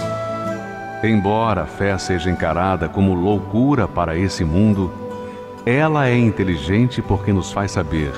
[1.02, 4.92] Embora a fé seja encarada como loucura para esse mundo,
[5.64, 8.12] ela é inteligente porque nos faz saber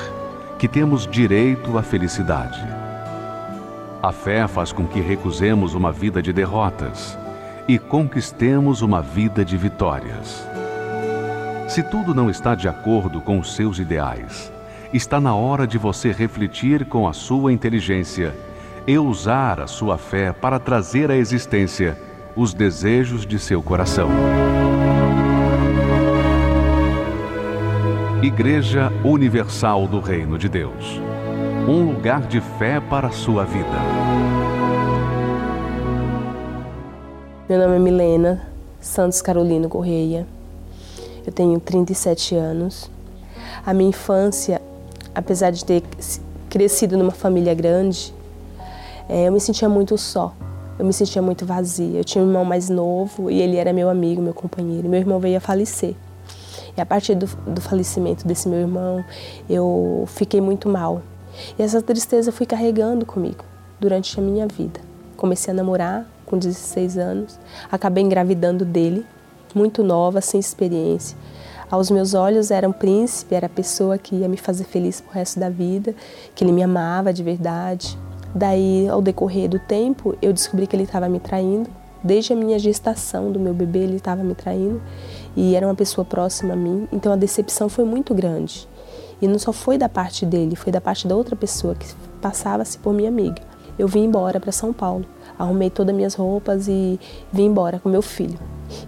[0.58, 2.60] que temos direito à felicidade.
[4.02, 7.21] A fé faz com que recusemos uma vida de derrotas
[7.68, 10.46] e conquistemos uma vida de vitórias.
[11.68, 14.52] Se tudo não está de acordo com os seus ideais,
[14.92, 18.34] está na hora de você refletir com a sua inteligência
[18.86, 21.96] e usar a sua fé para trazer à existência
[22.34, 24.08] os desejos de seu coração.
[28.22, 31.00] Igreja Universal do Reino de Deus
[31.68, 34.01] um lugar de fé para a sua vida.
[37.52, 38.48] Meu nome é Milena
[38.80, 40.26] Santos Carolino Correia.
[41.26, 42.90] Eu tenho 37 anos.
[43.66, 44.58] A minha infância,
[45.14, 45.82] apesar de ter
[46.48, 48.14] crescido numa família grande,
[49.06, 50.34] é, eu me sentia muito só.
[50.78, 51.98] Eu me sentia muito vazia.
[51.98, 54.88] Eu tinha um irmão mais novo e ele era meu amigo, meu companheiro.
[54.88, 55.94] Meu irmão veio a falecer.
[56.74, 59.04] E a partir do, do falecimento desse meu irmão,
[59.46, 61.02] eu fiquei muito mal.
[61.58, 63.44] E essa tristeza eu fui carregando comigo
[63.78, 64.80] durante a minha vida.
[65.18, 67.38] Comecei a namorar com 16 anos,
[67.70, 69.04] acabei engravidando dele,
[69.54, 71.16] muito nova, sem experiência.
[71.70, 75.12] Aos meus olhos era um príncipe, era a pessoa que ia me fazer feliz pro
[75.12, 75.94] resto da vida,
[76.34, 77.98] que ele me amava de verdade,
[78.34, 81.68] Daí, ao decorrer do tempo, eu descobri que ele estava me traindo.
[82.02, 84.82] Desde a minha gestação do meu bebê, ele estava me traindo
[85.36, 86.88] e era uma pessoa próxima a mim.
[86.90, 88.66] Então a decepção foi muito grande.
[89.20, 91.86] E não só foi da parte dele, foi da parte da outra pessoa que
[92.20, 93.40] passava-se por minha amiga.
[93.78, 95.04] Eu vim embora para São Paulo,
[95.38, 96.98] arrumei todas as minhas roupas e
[97.32, 98.38] vim embora com meu filho.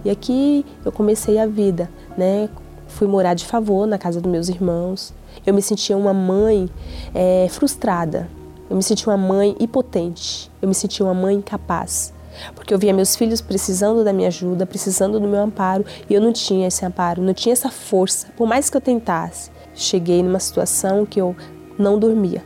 [0.04, 2.48] E aqui eu comecei a vida, né?
[2.86, 5.12] Fui morar de favor na casa dos meus irmãos.
[5.44, 6.68] Eu me sentia uma mãe
[7.14, 8.28] é, frustrada,
[8.70, 12.14] eu me senti uma mãe impotente, eu me senti uma mãe incapaz,
[12.54, 16.20] porque eu via meus filhos precisando da minha ajuda, precisando do meu amparo, e eu
[16.20, 19.50] não tinha esse amparo, não tinha essa força, por mais que eu tentasse.
[19.74, 21.34] Cheguei numa situação que eu
[21.76, 22.42] não dormia.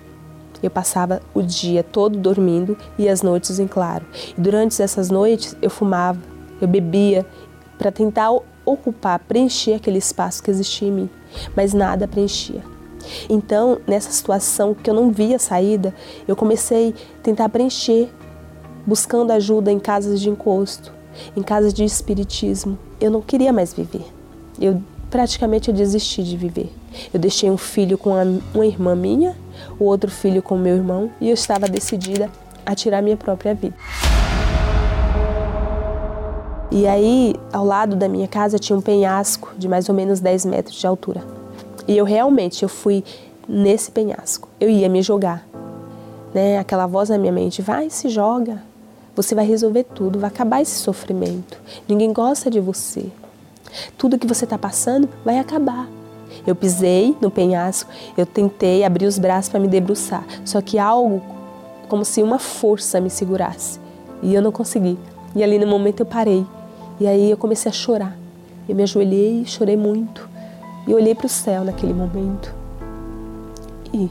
[0.62, 4.04] Eu passava o dia todo dormindo e as noites em claro.
[4.36, 6.18] E durante essas noites eu fumava,
[6.61, 7.24] eu bebia
[7.78, 8.30] para tentar
[8.64, 11.11] ocupar, preencher aquele espaço que existia em mim,
[11.56, 12.62] mas nada preenchia.
[13.28, 15.94] Então, nessa situação que eu não via saída,
[16.26, 18.09] eu comecei a tentar preencher,
[18.86, 20.92] buscando ajuda em casas de encosto,
[21.36, 22.78] em casas de espiritismo.
[23.00, 24.04] Eu não queria mais viver.
[24.61, 26.72] Eu praticamente eu desisti de viver.
[27.12, 28.14] Eu deixei um filho com
[28.54, 29.36] uma irmã minha,
[29.78, 32.30] o outro filho com meu irmão, e eu estava decidida
[32.64, 33.74] a tirar minha própria vida.
[36.70, 40.44] E aí, ao lado da minha casa tinha um penhasco de mais ou menos 10
[40.44, 41.24] metros de altura.
[41.86, 43.02] E eu realmente eu fui
[43.48, 44.48] nesse penhasco.
[44.61, 45.48] Eu ia me jogar.
[46.34, 46.59] Né?
[46.59, 48.62] Aquela voz na minha mente, vai, se joga.
[49.16, 51.59] Você vai resolver tudo, vai acabar esse sofrimento.
[51.88, 53.06] Ninguém gosta de você.
[53.96, 55.88] Tudo que você está passando vai acabar.
[56.46, 61.22] Eu pisei no penhasco, eu tentei abrir os braços para me debruçar, só que algo
[61.88, 63.80] como se uma força me segurasse
[64.22, 64.98] e eu não consegui.
[65.34, 66.46] E ali no momento eu parei
[67.00, 68.16] e aí eu comecei a chorar.
[68.68, 70.28] Eu me ajoelhei e chorei muito.
[70.86, 72.54] E olhei para o céu naquele momento.
[73.92, 74.10] E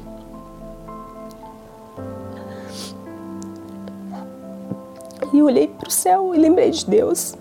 [5.33, 7.35] E olhei para o céu e lembrei de Deus.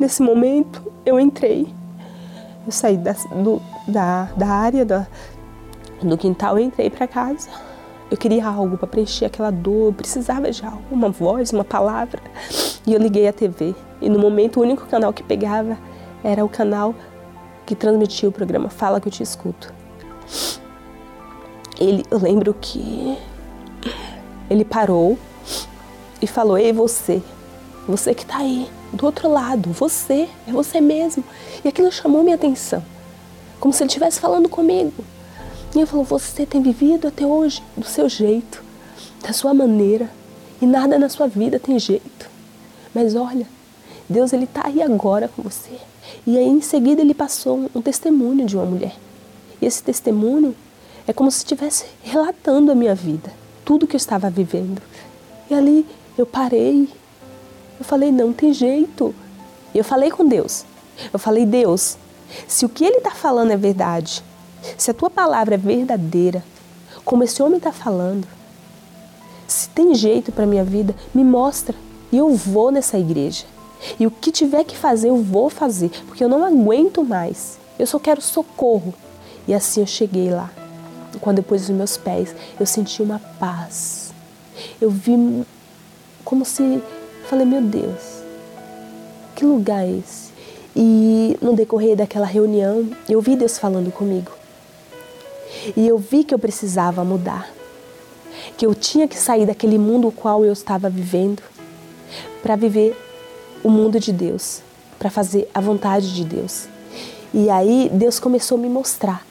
[0.00, 1.72] Nesse momento, eu entrei.
[2.64, 5.06] Eu saí da, do, da, da área da,
[6.00, 7.48] do quintal entrei para casa.
[8.10, 12.22] Eu queria algo para preencher aquela dor, eu precisava de algo, uma voz, uma palavra.
[12.86, 13.74] E eu liguei a TV.
[14.00, 15.76] E no momento, o único canal que pegava
[16.22, 16.94] era o canal
[17.66, 19.74] que transmitia o programa Fala que eu te escuto.
[21.78, 23.18] Ele, eu lembro que
[24.48, 25.18] ele parou
[26.22, 27.22] e falou: Ei, você,
[27.86, 31.24] você que está aí, do outro lado, você, é você mesmo.
[31.64, 32.82] E aquilo chamou minha atenção,
[33.60, 35.04] como se ele estivesse falando comigo.
[35.74, 38.62] E ele falou: Você tem vivido até hoje do seu jeito,
[39.22, 40.10] da sua maneira,
[40.60, 42.28] e nada na sua vida tem jeito.
[42.94, 43.46] Mas olha,
[44.08, 45.78] Deus ele está aí agora com você.
[46.26, 48.96] E aí em seguida ele passou um testemunho de uma mulher.
[49.60, 50.54] E esse testemunho
[51.06, 53.32] é como se estivesse relatando a minha vida,
[53.64, 54.80] tudo que eu estava vivendo.
[55.50, 55.86] E ali
[56.16, 56.88] eu parei.
[57.78, 59.14] Eu falei, não tem jeito.
[59.74, 60.64] Eu falei com Deus.
[61.12, 61.96] Eu falei, Deus,
[62.46, 64.22] se o que ele está falando é verdade,
[64.76, 66.44] Se a tua palavra é verdadeira,
[67.04, 68.26] como esse homem está falando,
[69.46, 71.74] se tem jeito para minha vida, me mostra
[72.12, 73.44] e eu vou nessa igreja.
[73.98, 77.58] E o que tiver que fazer, eu vou fazer, porque eu não aguento mais.
[77.78, 78.92] Eu só quero socorro.
[79.46, 80.50] E assim eu cheguei lá.
[81.20, 84.12] Quando eu pus os meus pés, eu senti uma paz.
[84.80, 85.44] Eu vi
[86.24, 86.82] como se.
[87.28, 88.22] Falei, meu Deus,
[89.36, 90.32] que lugar é esse?
[90.74, 94.32] E no decorrer daquela reunião, eu vi Deus falando comigo.
[95.76, 97.50] E eu vi que eu precisava mudar.
[98.56, 101.42] Que eu tinha que sair daquele mundo qual eu estava vivendo
[102.42, 102.96] para viver
[103.62, 104.62] o mundo de Deus,
[104.98, 106.66] para fazer a vontade de Deus.
[107.34, 109.26] E aí Deus começou a me mostrar.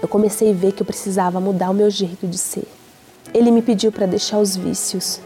[0.00, 2.66] Eu comecei a ver que eu precisava mudar o meu jeito de ser.
[3.34, 5.20] Ele me pediu para deixar os vícios.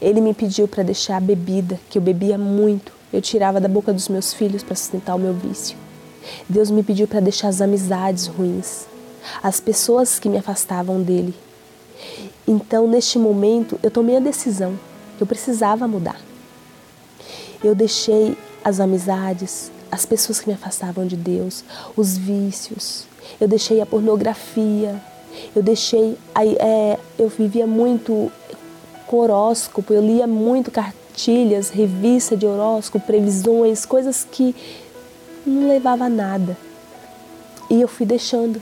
[0.00, 2.92] Ele me pediu para deixar a bebida, que eu bebia muito.
[3.12, 5.76] Eu tirava da boca dos meus filhos para sustentar o meu vício.
[6.48, 8.86] Deus me pediu para deixar as amizades ruins,
[9.42, 11.34] as pessoas que me afastavam dele.
[12.46, 14.78] Então, neste momento, eu tomei a decisão
[15.16, 16.20] que eu precisava mudar.
[17.62, 21.64] Eu deixei as amizades, as pessoas que me afastavam de Deus,
[21.96, 23.06] os vícios.
[23.40, 25.00] Eu deixei a pornografia.
[25.54, 26.18] Eu deixei.
[26.58, 28.30] É, eu vivia muito
[29.14, 34.56] com horóscopo, eu lia muito cartilhas, revista de horóscopo, previsões, coisas que
[35.46, 36.56] não levava a nada.
[37.70, 38.60] E eu fui deixando,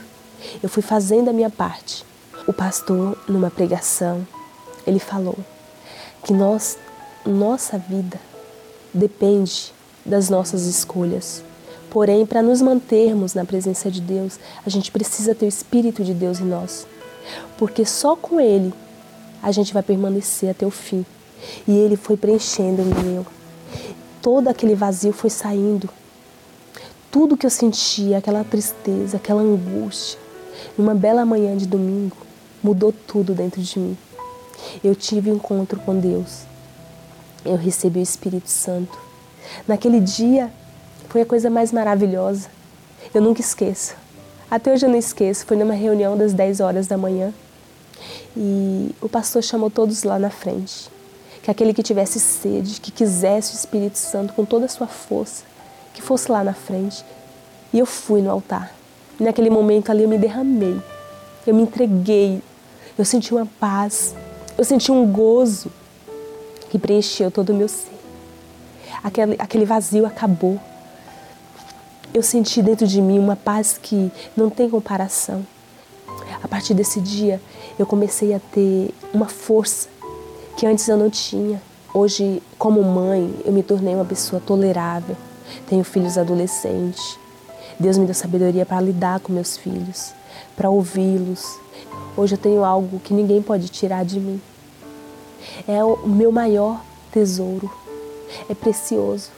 [0.61, 2.05] eu fui fazendo a minha parte.
[2.45, 4.27] O pastor, numa pregação,
[4.85, 5.35] ele falou
[6.23, 6.77] que nós,
[7.25, 8.19] nossa vida
[8.93, 9.73] depende
[10.05, 11.43] das nossas escolhas.
[11.89, 16.13] Porém, para nos mantermos na presença de Deus, a gente precisa ter o Espírito de
[16.13, 16.85] Deus em nós.
[17.57, 18.71] Porque só com Ele
[19.43, 21.05] a gente vai permanecer até o fim.
[21.67, 23.25] E Ele foi preenchendo o meu.
[24.21, 25.89] Todo aquele vazio foi saindo.
[27.11, 30.17] Tudo que eu sentia, aquela tristeza, aquela angústia,
[30.77, 32.15] numa bela manhã de domingo,
[32.63, 33.97] mudou tudo dentro de mim.
[34.81, 36.43] Eu tive um encontro com Deus.
[37.43, 38.97] Eu recebi o Espírito Santo.
[39.67, 40.49] Naquele dia
[41.09, 42.47] foi a coisa mais maravilhosa.
[43.13, 43.95] Eu nunca esqueço.
[44.49, 45.45] Até hoje eu não esqueço.
[45.45, 47.33] Foi numa reunião das 10 horas da manhã.
[48.35, 50.89] E o pastor chamou todos lá na frente.
[51.41, 55.43] Que aquele que tivesse sede, que quisesse o Espírito Santo com toda a sua força,
[55.93, 57.03] que fosse lá na frente.
[57.73, 58.73] E eu fui no altar.
[59.19, 60.79] E naquele momento ali eu me derramei.
[61.45, 62.41] Eu me entreguei.
[62.97, 64.15] Eu senti uma paz.
[64.57, 65.71] Eu senti um gozo
[66.69, 67.93] que preencheu todo o meu ser
[69.03, 70.59] aquele, aquele vazio acabou.
[72.13, 75.45] Eu senti dentro de mim uma paz que não tem comparação.
[76.41, 77.41] A partir desse dia,
[77.77, 79.87] eu comecei a ter uma força
[80.57, 81.61] que antes eu não tinha.
[81.93, 85.15] Hoje, como mãe, eu me tornei uma pessoa tolerável.
[85.67, 87.17] Tenho filhos adolescentes.
[87.79, 90.13] Deus me deu sabedoria para lidar com meus filhos,
[90.55, 91.59] para ouvi-los.
[92.15, 94.41] Hoje eu tenho algo que ninguém pode tirar de mim.
[95.67, 97.69] É o meu maior tesouro
[98.49, 99.29] é precioso.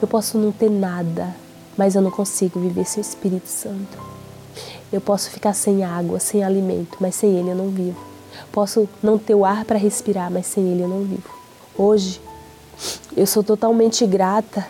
[0.00, 1.34] Eu posso não ter nada,
[1.76, 4.15] mas eu não consigo viver sem o Espírito Santo.
[4.96, 8.00] Eu posso ficar sem água, sem alimento, mas sem Ele eu não vivo.
[8.50, 11.28] Posso não ter o ar para respirar, mas sem Ele eu não vivo.
[11.76, 12.18] Hoje,
[13.14, 14.66] eu sou totalmente grata,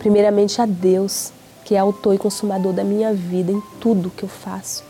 [0.00, 1.30] primeiramente a Deus,
[1.64, 4.82] que é autor e consumador da minha vida em tudo que eu faço.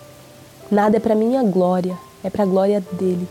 [0.71, 3.29] Nada é para minha glória, é para a glória dele.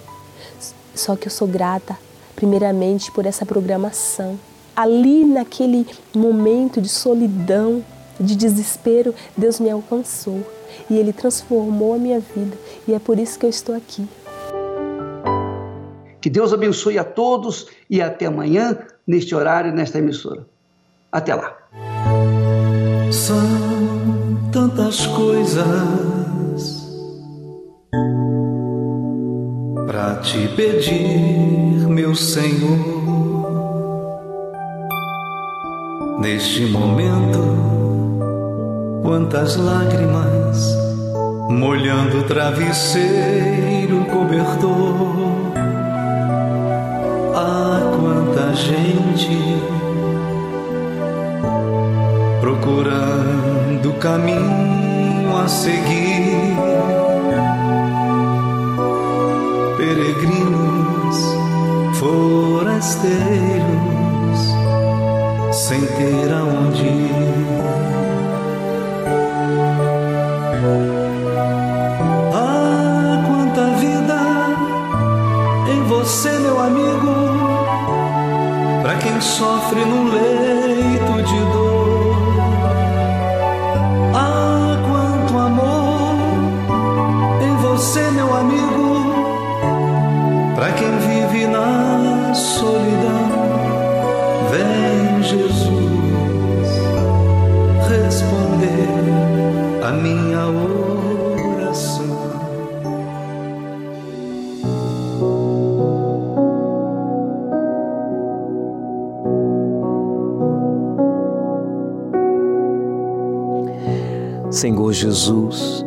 [0.93, 1.97] Só que eu sou grata
[2.35, 4.39] primeiramente por essa programação.
[4.75, 7.83] Ali naquele momento de solidão,
[8.19, 10.45] de desespero, Deus me alcançou
[10.89, 12.57] e Ele transformou a minha vida
[12.87, 14.07] e é por isso que eu estou aqui.
[16.21, 20.45] Que Deus abençoe a todos e até amanhã, neste horário, nesta emissora.
[21.11, 21.57] Até lá.
[23.11, 23.41] São
[24.51, 26.81] tantas coisas
[29.87, 33.01] para te pedir, meu Senhor.
[36.21, 37.39] Neste momento,
[39.01, 40.77] quantas lágrimas
[41.49, 45.51] molhando o travesseiro cobertor.
[47.35, 49.61] Ah, quanta gente
[52.39, 56.55] procurando caminho a seguir
[59.77, 61.17] peregrinos,
[61.97, 63.21] forasteiros,
[65.51, 66.90] sem ter aonde
[79.21, 80.60] sofre no leito
[114.61, 115.83] Senhor Jesus,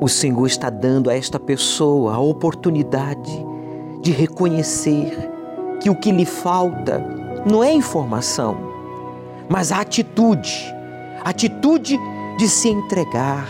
[0.00, 3.30] o Senhor está dando a esta pessoa a oportunidade
[4.00, 5.30] de reconhecer
[5.78, 7.04] que o que lhe falta
[7.44, 8.56] não é informação,
[9.46, 10.74] mas a atitude,
[11.22, 12.00] a atitude
[12.38, 13.46] de se entregar,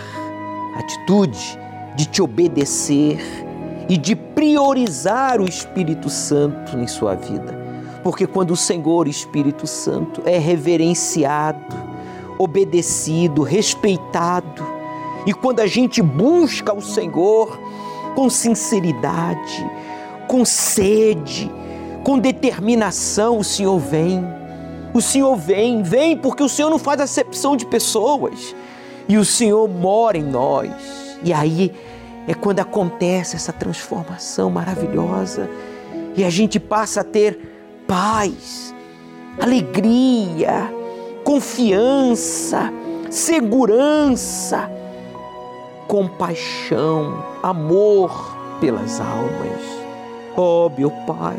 [0.74, 1.56] a atitude
[1.94, 3.20] de te obedecer
[3.88, 7.56] e de priorizar o Espírito Santo em sua vida.
[8.02, 11.93] Porque quando o Senhor Espírito Santo é reverenciado,
[12.38, 14.64] obedecido, respeitado.
[15.26, 17.58] E quando a gente busca o Senhor
[18.14, 19.70] com sinceridade,
[20.28, 21.50] com sede,
[22.02, 24.24] com determinação, o Senhor vem.
[24.92, 28.54] O Senhor vem, vem porque o Senhor não faz acepção de pessoas.
[29.08, 30.70] E o Senhor mora em nós.
[31.22, 31.72] E aí
[32.26, 35.50] é quando acontece essa transformação maravilhosa
[36.16, 37.38] e a gente passa a ter
[37.86, 38.74] paz,
[39.40, 40.72] alegria,
[41.24, 42.70] confiança,
[43.10, 44.70] segurança,
[45.88, 49.62] compaixão, amor pelas almas.
[50.36, 51.38] Oh, meu Pai,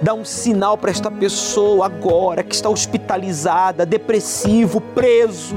[0.00, 5.54] dá um sinal para esta pessoa agora que está hospitalizada, depressivo, preso,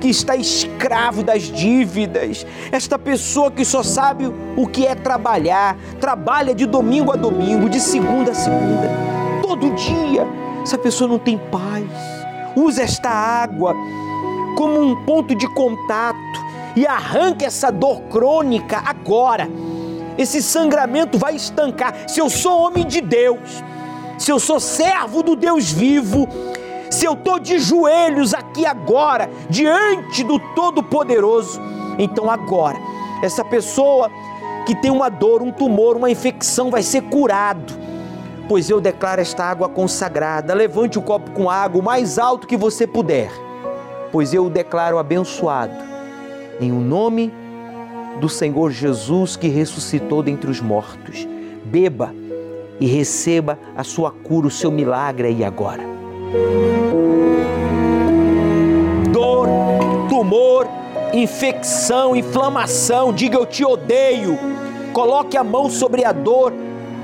[0.00, 2.46] que está escravo das dívidas.
[2.70, 7.80] Esta pessoa que só sabe o que é trabalhar, trabalha de domingo a domingo, de
[7.80, 8.88] segunda a segunda,
[9.42, 10.24] todo dia.
[10.62, 12.21] Essa pessoa não tem paz
[12.56, 13.74] Usa esta água
[14.56, 16.18] como um ponto de contato
[16.76, 19.48] e arranque essa dor crônica agora.
[20.16, 22.08] Esse sangramento vai estancar.
[22.08, 23.62] Se eu sou homem de Deus,
[24.18, 26.28] se eu sou servo do Deus vivo,
[26.90, 31.60] se eu estou de joelhos aqui agora, diante do Todo-Poderoso,
[31.98, 32.78] então agora,
[33.22, 34.10] essa pessoa
[34.66, 37.91] que tem uma dor, um tumor, uma infecção vai ser curado
[38.48, 40.54] pois eu declaro esta água consagrada.
[40.54, 43.30] Levante o copo com água o mais alto que você puder,
[44.10, 45.74] pois eu o declaro abençoado,
[46.60, 47.32] em o nome
[48.20, 51.26] do Senhor Jesus que ressuscitou dentre os mortos.
[51.64, 52.14] Beba
[52.78, 55.82] e receba a sua cura, o seu milagre aí agora.
[59.12, 59.46] Dor,
[60.08, 60.66] tumor,
[61.12, 64.38] infecção, inflamação, diga eu te odeio.
[64.92, 66.52] Coloque a mão sobre a dor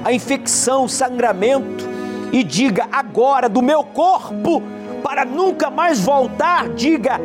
[0.05, 1.88] a infecção, o sangramento
[2.32, 4.62] e diga agora do meu corpo
[5.03, 7.20] para nunca mais voltar, diga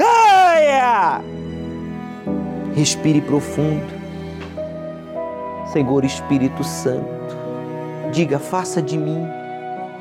[0.00, 1.20] saia!
[2.74, 4.00] Respire profundo.
[5.72, 7.36] Senhor Espírito Santo,
[8.12, 9.26] diga: faça de mim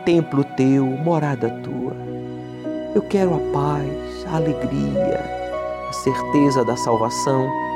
[0.06, 1.96] templo teu, morada tua.
[2.96, 5.24] Eu quero a paz, a alegria,
[5.88, 7.69] a certeza da salvação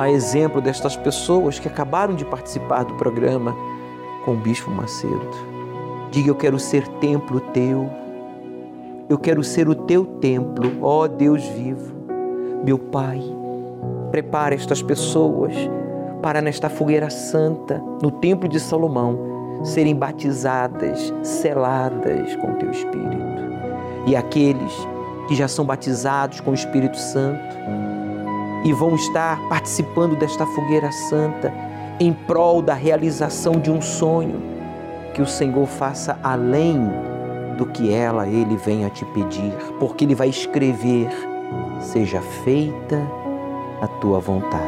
[0.00, 3.54] a exemplo destas pessoas que acabaram de participar do programa
[4.24, 5.30] com o Bispo Macedo.
[6.10, 7.90] Diga: Eu quero ser templo teu,
[9.10, 11.92] eu quero ser o teu templo, ó Deus vivo,
[12.64, 13.20] meu Pai.
[14.10, 15.52] Prepara estas pessoas
[16.22, 23.42] para, nesta fogueira santa, no Templo de Salomão, serem batizadas, seladas com teu Espírito.
[24.06, 24.72] E aqueles
[25.28, 27.56] que já são batizados com o Espírito Santo,
[28.64, 31.52] e vão estar participando desta fogueira santa
[31.98, 34.40] em prol da realização de um sonho
[35.14, 36.78] que o Senhor faça além
[37.56, 41.08] do que ela, ele venha te pedir, porque ele vai escrever:
[41.80, 43.06] seja feita
[43.82, 44.64] a tua vontade.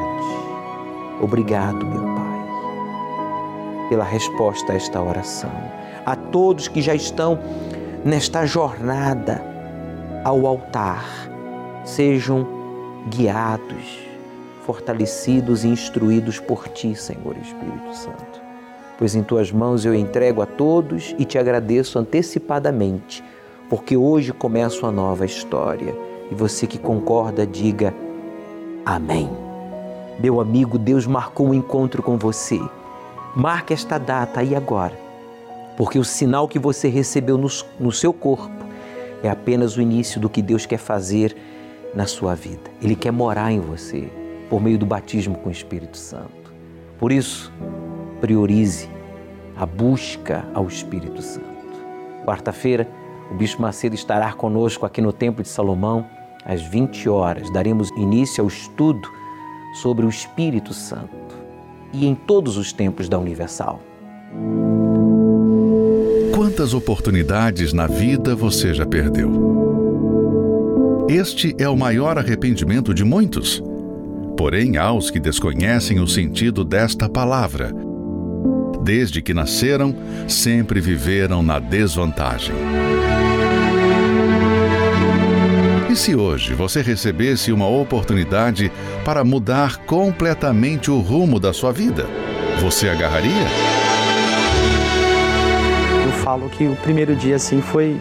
[1.20, 5.52] Obrigado, meu Pai, pela resposta a esta oração.
[6.04, 7.38] A todos que já estão
[8.04, 9.40] nesta jornada
[10.24, 11.04] ao altar,
[11.84, 12.61] sejam
[13.08, 13.98] guiados,
[14.64, 18.40] fortalecidos e instruídos por Ti, Senhor Espírito Santo.
[18.98, 23.22] Pois em Tuas mãos eu entrego a todos e te agradeço antecipadamente,
[23.68, 25.94] porque hoje começa uma nova história.
[26.30, 27.92] E você que concorda, diga
[28.84, 29.28] Amém.
[30.18, 32.60] Meu amigo, Deus marcou um encontro com você.
[33.34, 34.92] Marque esta data aí agora,
[35.76, 37.48] porque o sinal que você recebeu no,
[37.80, 38.64] no seu corpo
[39.22, 41.34] é apenas o início do que Deus quer fazer
[41.94, 42.70] na sua vida.
[42.80, 44.08] Ele quer morar em você
[44.48, 46.52] por meio do batismo com o Espírito Santo.
[46.98, 47.52] Por isso,
[48.20, 48.88] priorize
[49.56, 51.46] a busca ao Espírito Santo.
[52.24, 52.88] Quarta-feira,
[53.30, 56.06] o Bispo Macedo estará conosco aqui no Templo de Salomão
[56.44, 57.50] às 20 horas.
[57.50, 59.08] Daremos início ao estudo
[59.80, 61.22] sobre o Espírito Santo.
[61.94, 63.78] e em todos os tempos da Universal.
[66.34, 69.51] Quantas oportunidades na vida você já perdeu?
[71.08, 73.62] Este é o maior arrependimento de muitos.
[74.36, 77.72] Porém, há os que desconhecem o sentido desta palavra.
[78.82, 79.94] Desde que nasceram,
[80.28, 82.54] sempre viveram na desvantagem.
[85.90, 88.72] E se hoje você recebesse uma oportunidade
[89.04, 92.06] para mudar completamente o rumo da sua vida,
[92.60, 93.46] você agarraria?
[96.06, 98.00] Eu falo que o primeiro dia assim foi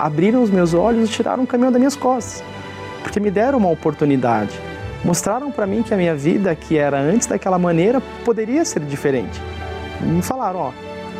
[0.00, 2.42] abriram os meus olhos e tiraram o caminhão das minhas costas,
[3.02, 4.58] porque me deram uma oportunidade.
[5.04, 9.40] Mostraram para mim que a minha vida, que era antes daquela maneira, poderia ser diferente.
[10.00, 10.72] Me falaram, ó,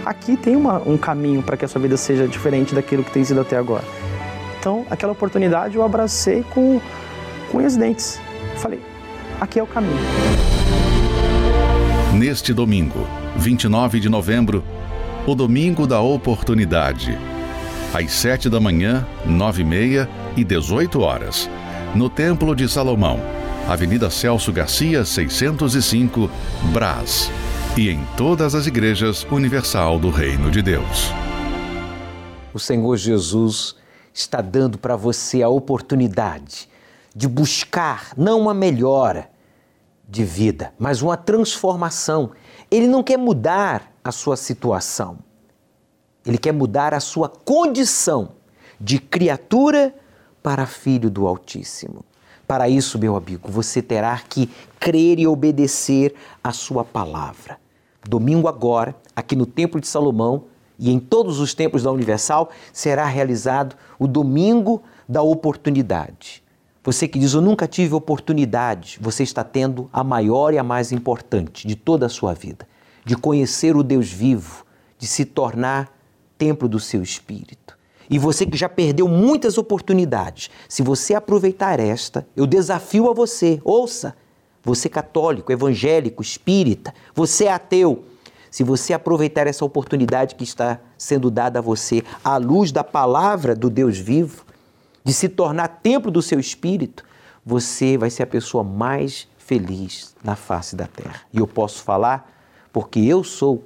[0.05, 3.23] aqui tem uma, um caminho para que a sua vida seja diferente daquilo que tem
[3.23, 3.85] sido até agora.
[4.59, 6.81] Então, aquela oportunidade eu abracei com,
[7.51, 8.21] com os dentes.
[8.57, 8.81] Falei,
[9.41, 9.97] aqui é o caminho.
[12.15, 13.07] Neste domingo,
[13.37, 14.63] 29 de novembro,
[15.27, 17.19] o domingo da oportunidade.
[17.93, 21.51] Às 7 da manhã, 9 e meia e 18 horas,
[21.93, 23.19] no Templo de Salomão,
[23.69, 26.31] Avenida Celso Garcia, 605,
[26.73, 27.29] Brás.
[27.77, 31.13] E em todas as igrejas universal do Reino de Deus.
[32.55, 33.75] O Senhor Jesus
[34.15, 36.69] está dando para você a oportunidade
[37.13, 39.29] de buscar não uma melhora
[40.09, 42.31] de vida, mas uma transformação.
[42.71, 45.19] Ele não quer mudar a sua situação.
[46.25, 48.33] Ele quer mudar a sua condição
[48.81, 49.95] de criatura
[50.43, 52.05] para filho do Altíssimo.
[52.47, 57.59] Para isso, meu amigo, você terá que crer e obedecer a sua palavra.
[58.09, 60.45] Domingo agora, aqui no Templo de Salomão,
[60.79, 66.43] e em todos os tempos da Universal será realizado o domingo da oportunidade.
[66.83, 70.91] Você que diz, eu nunca tive oportunidade, você está tendo a maior e a mais
[70.91, 72.67] importante de toda a sua vida,
[73.05, 74.65] de conhecer o Deus vivo,
[74.99, 76.00] de se tornar
[76.41, 77.77] templo do seu espírito.
[78.09, 83.61] E você que já perdeu muitas oportunidades, se você aproveitar esta, eu desafio a você,
[83.63, 84.17] ouça,
[84.65, 88.05] você católico, evangélico, espírita, você ateu,
[88.51, 93.55] se você aproveitar essa oportunidade que está sendo dada a você, à luz da palavra
[93.55, 94.45] do Deus vivo,
[95.05, 97.05] de se tornar templo do seu espírito,
[97.45, 101.21] você vai ser a pessoa mais feliz na face da terra.
[101.33, 102.29] E eu posso falar
[102.73, 103.65] porque eu sou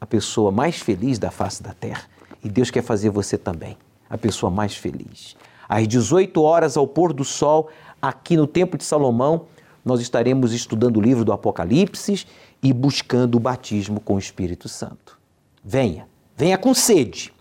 [0.00, 2.11] a pessoa mais feliz da face da terra.
[2.42, 3.76] E Deus quer fazer você também
[4.08, 5.36] a pessoa mais feliz.
[5.68, 7.70] Às 18 horas, ao pôr do sol,
[8.00, 9.46] aqui no Templo de Salomão,
[9.84, 12.26] nós estaremos estudando o livro do Apocalipse
[12.62, 15.18] e buscando o batismo com o Espírito Santo.
[15.64, 17.32] Venha, venha com sede,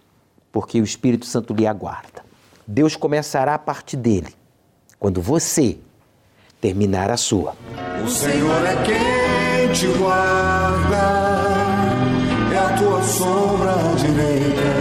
[0.51, 2.23] porque o Espírito Santo lhe aguarda.
[2.65, 4.33] Deus começará a partir dele,
[4.97, 5.77] quando você
[6.61, 7.55] terminar a sua.
[8.03, 10.97] O Senhor é quem te guarda,
[12.53, 14.80] é a tua sombra direita.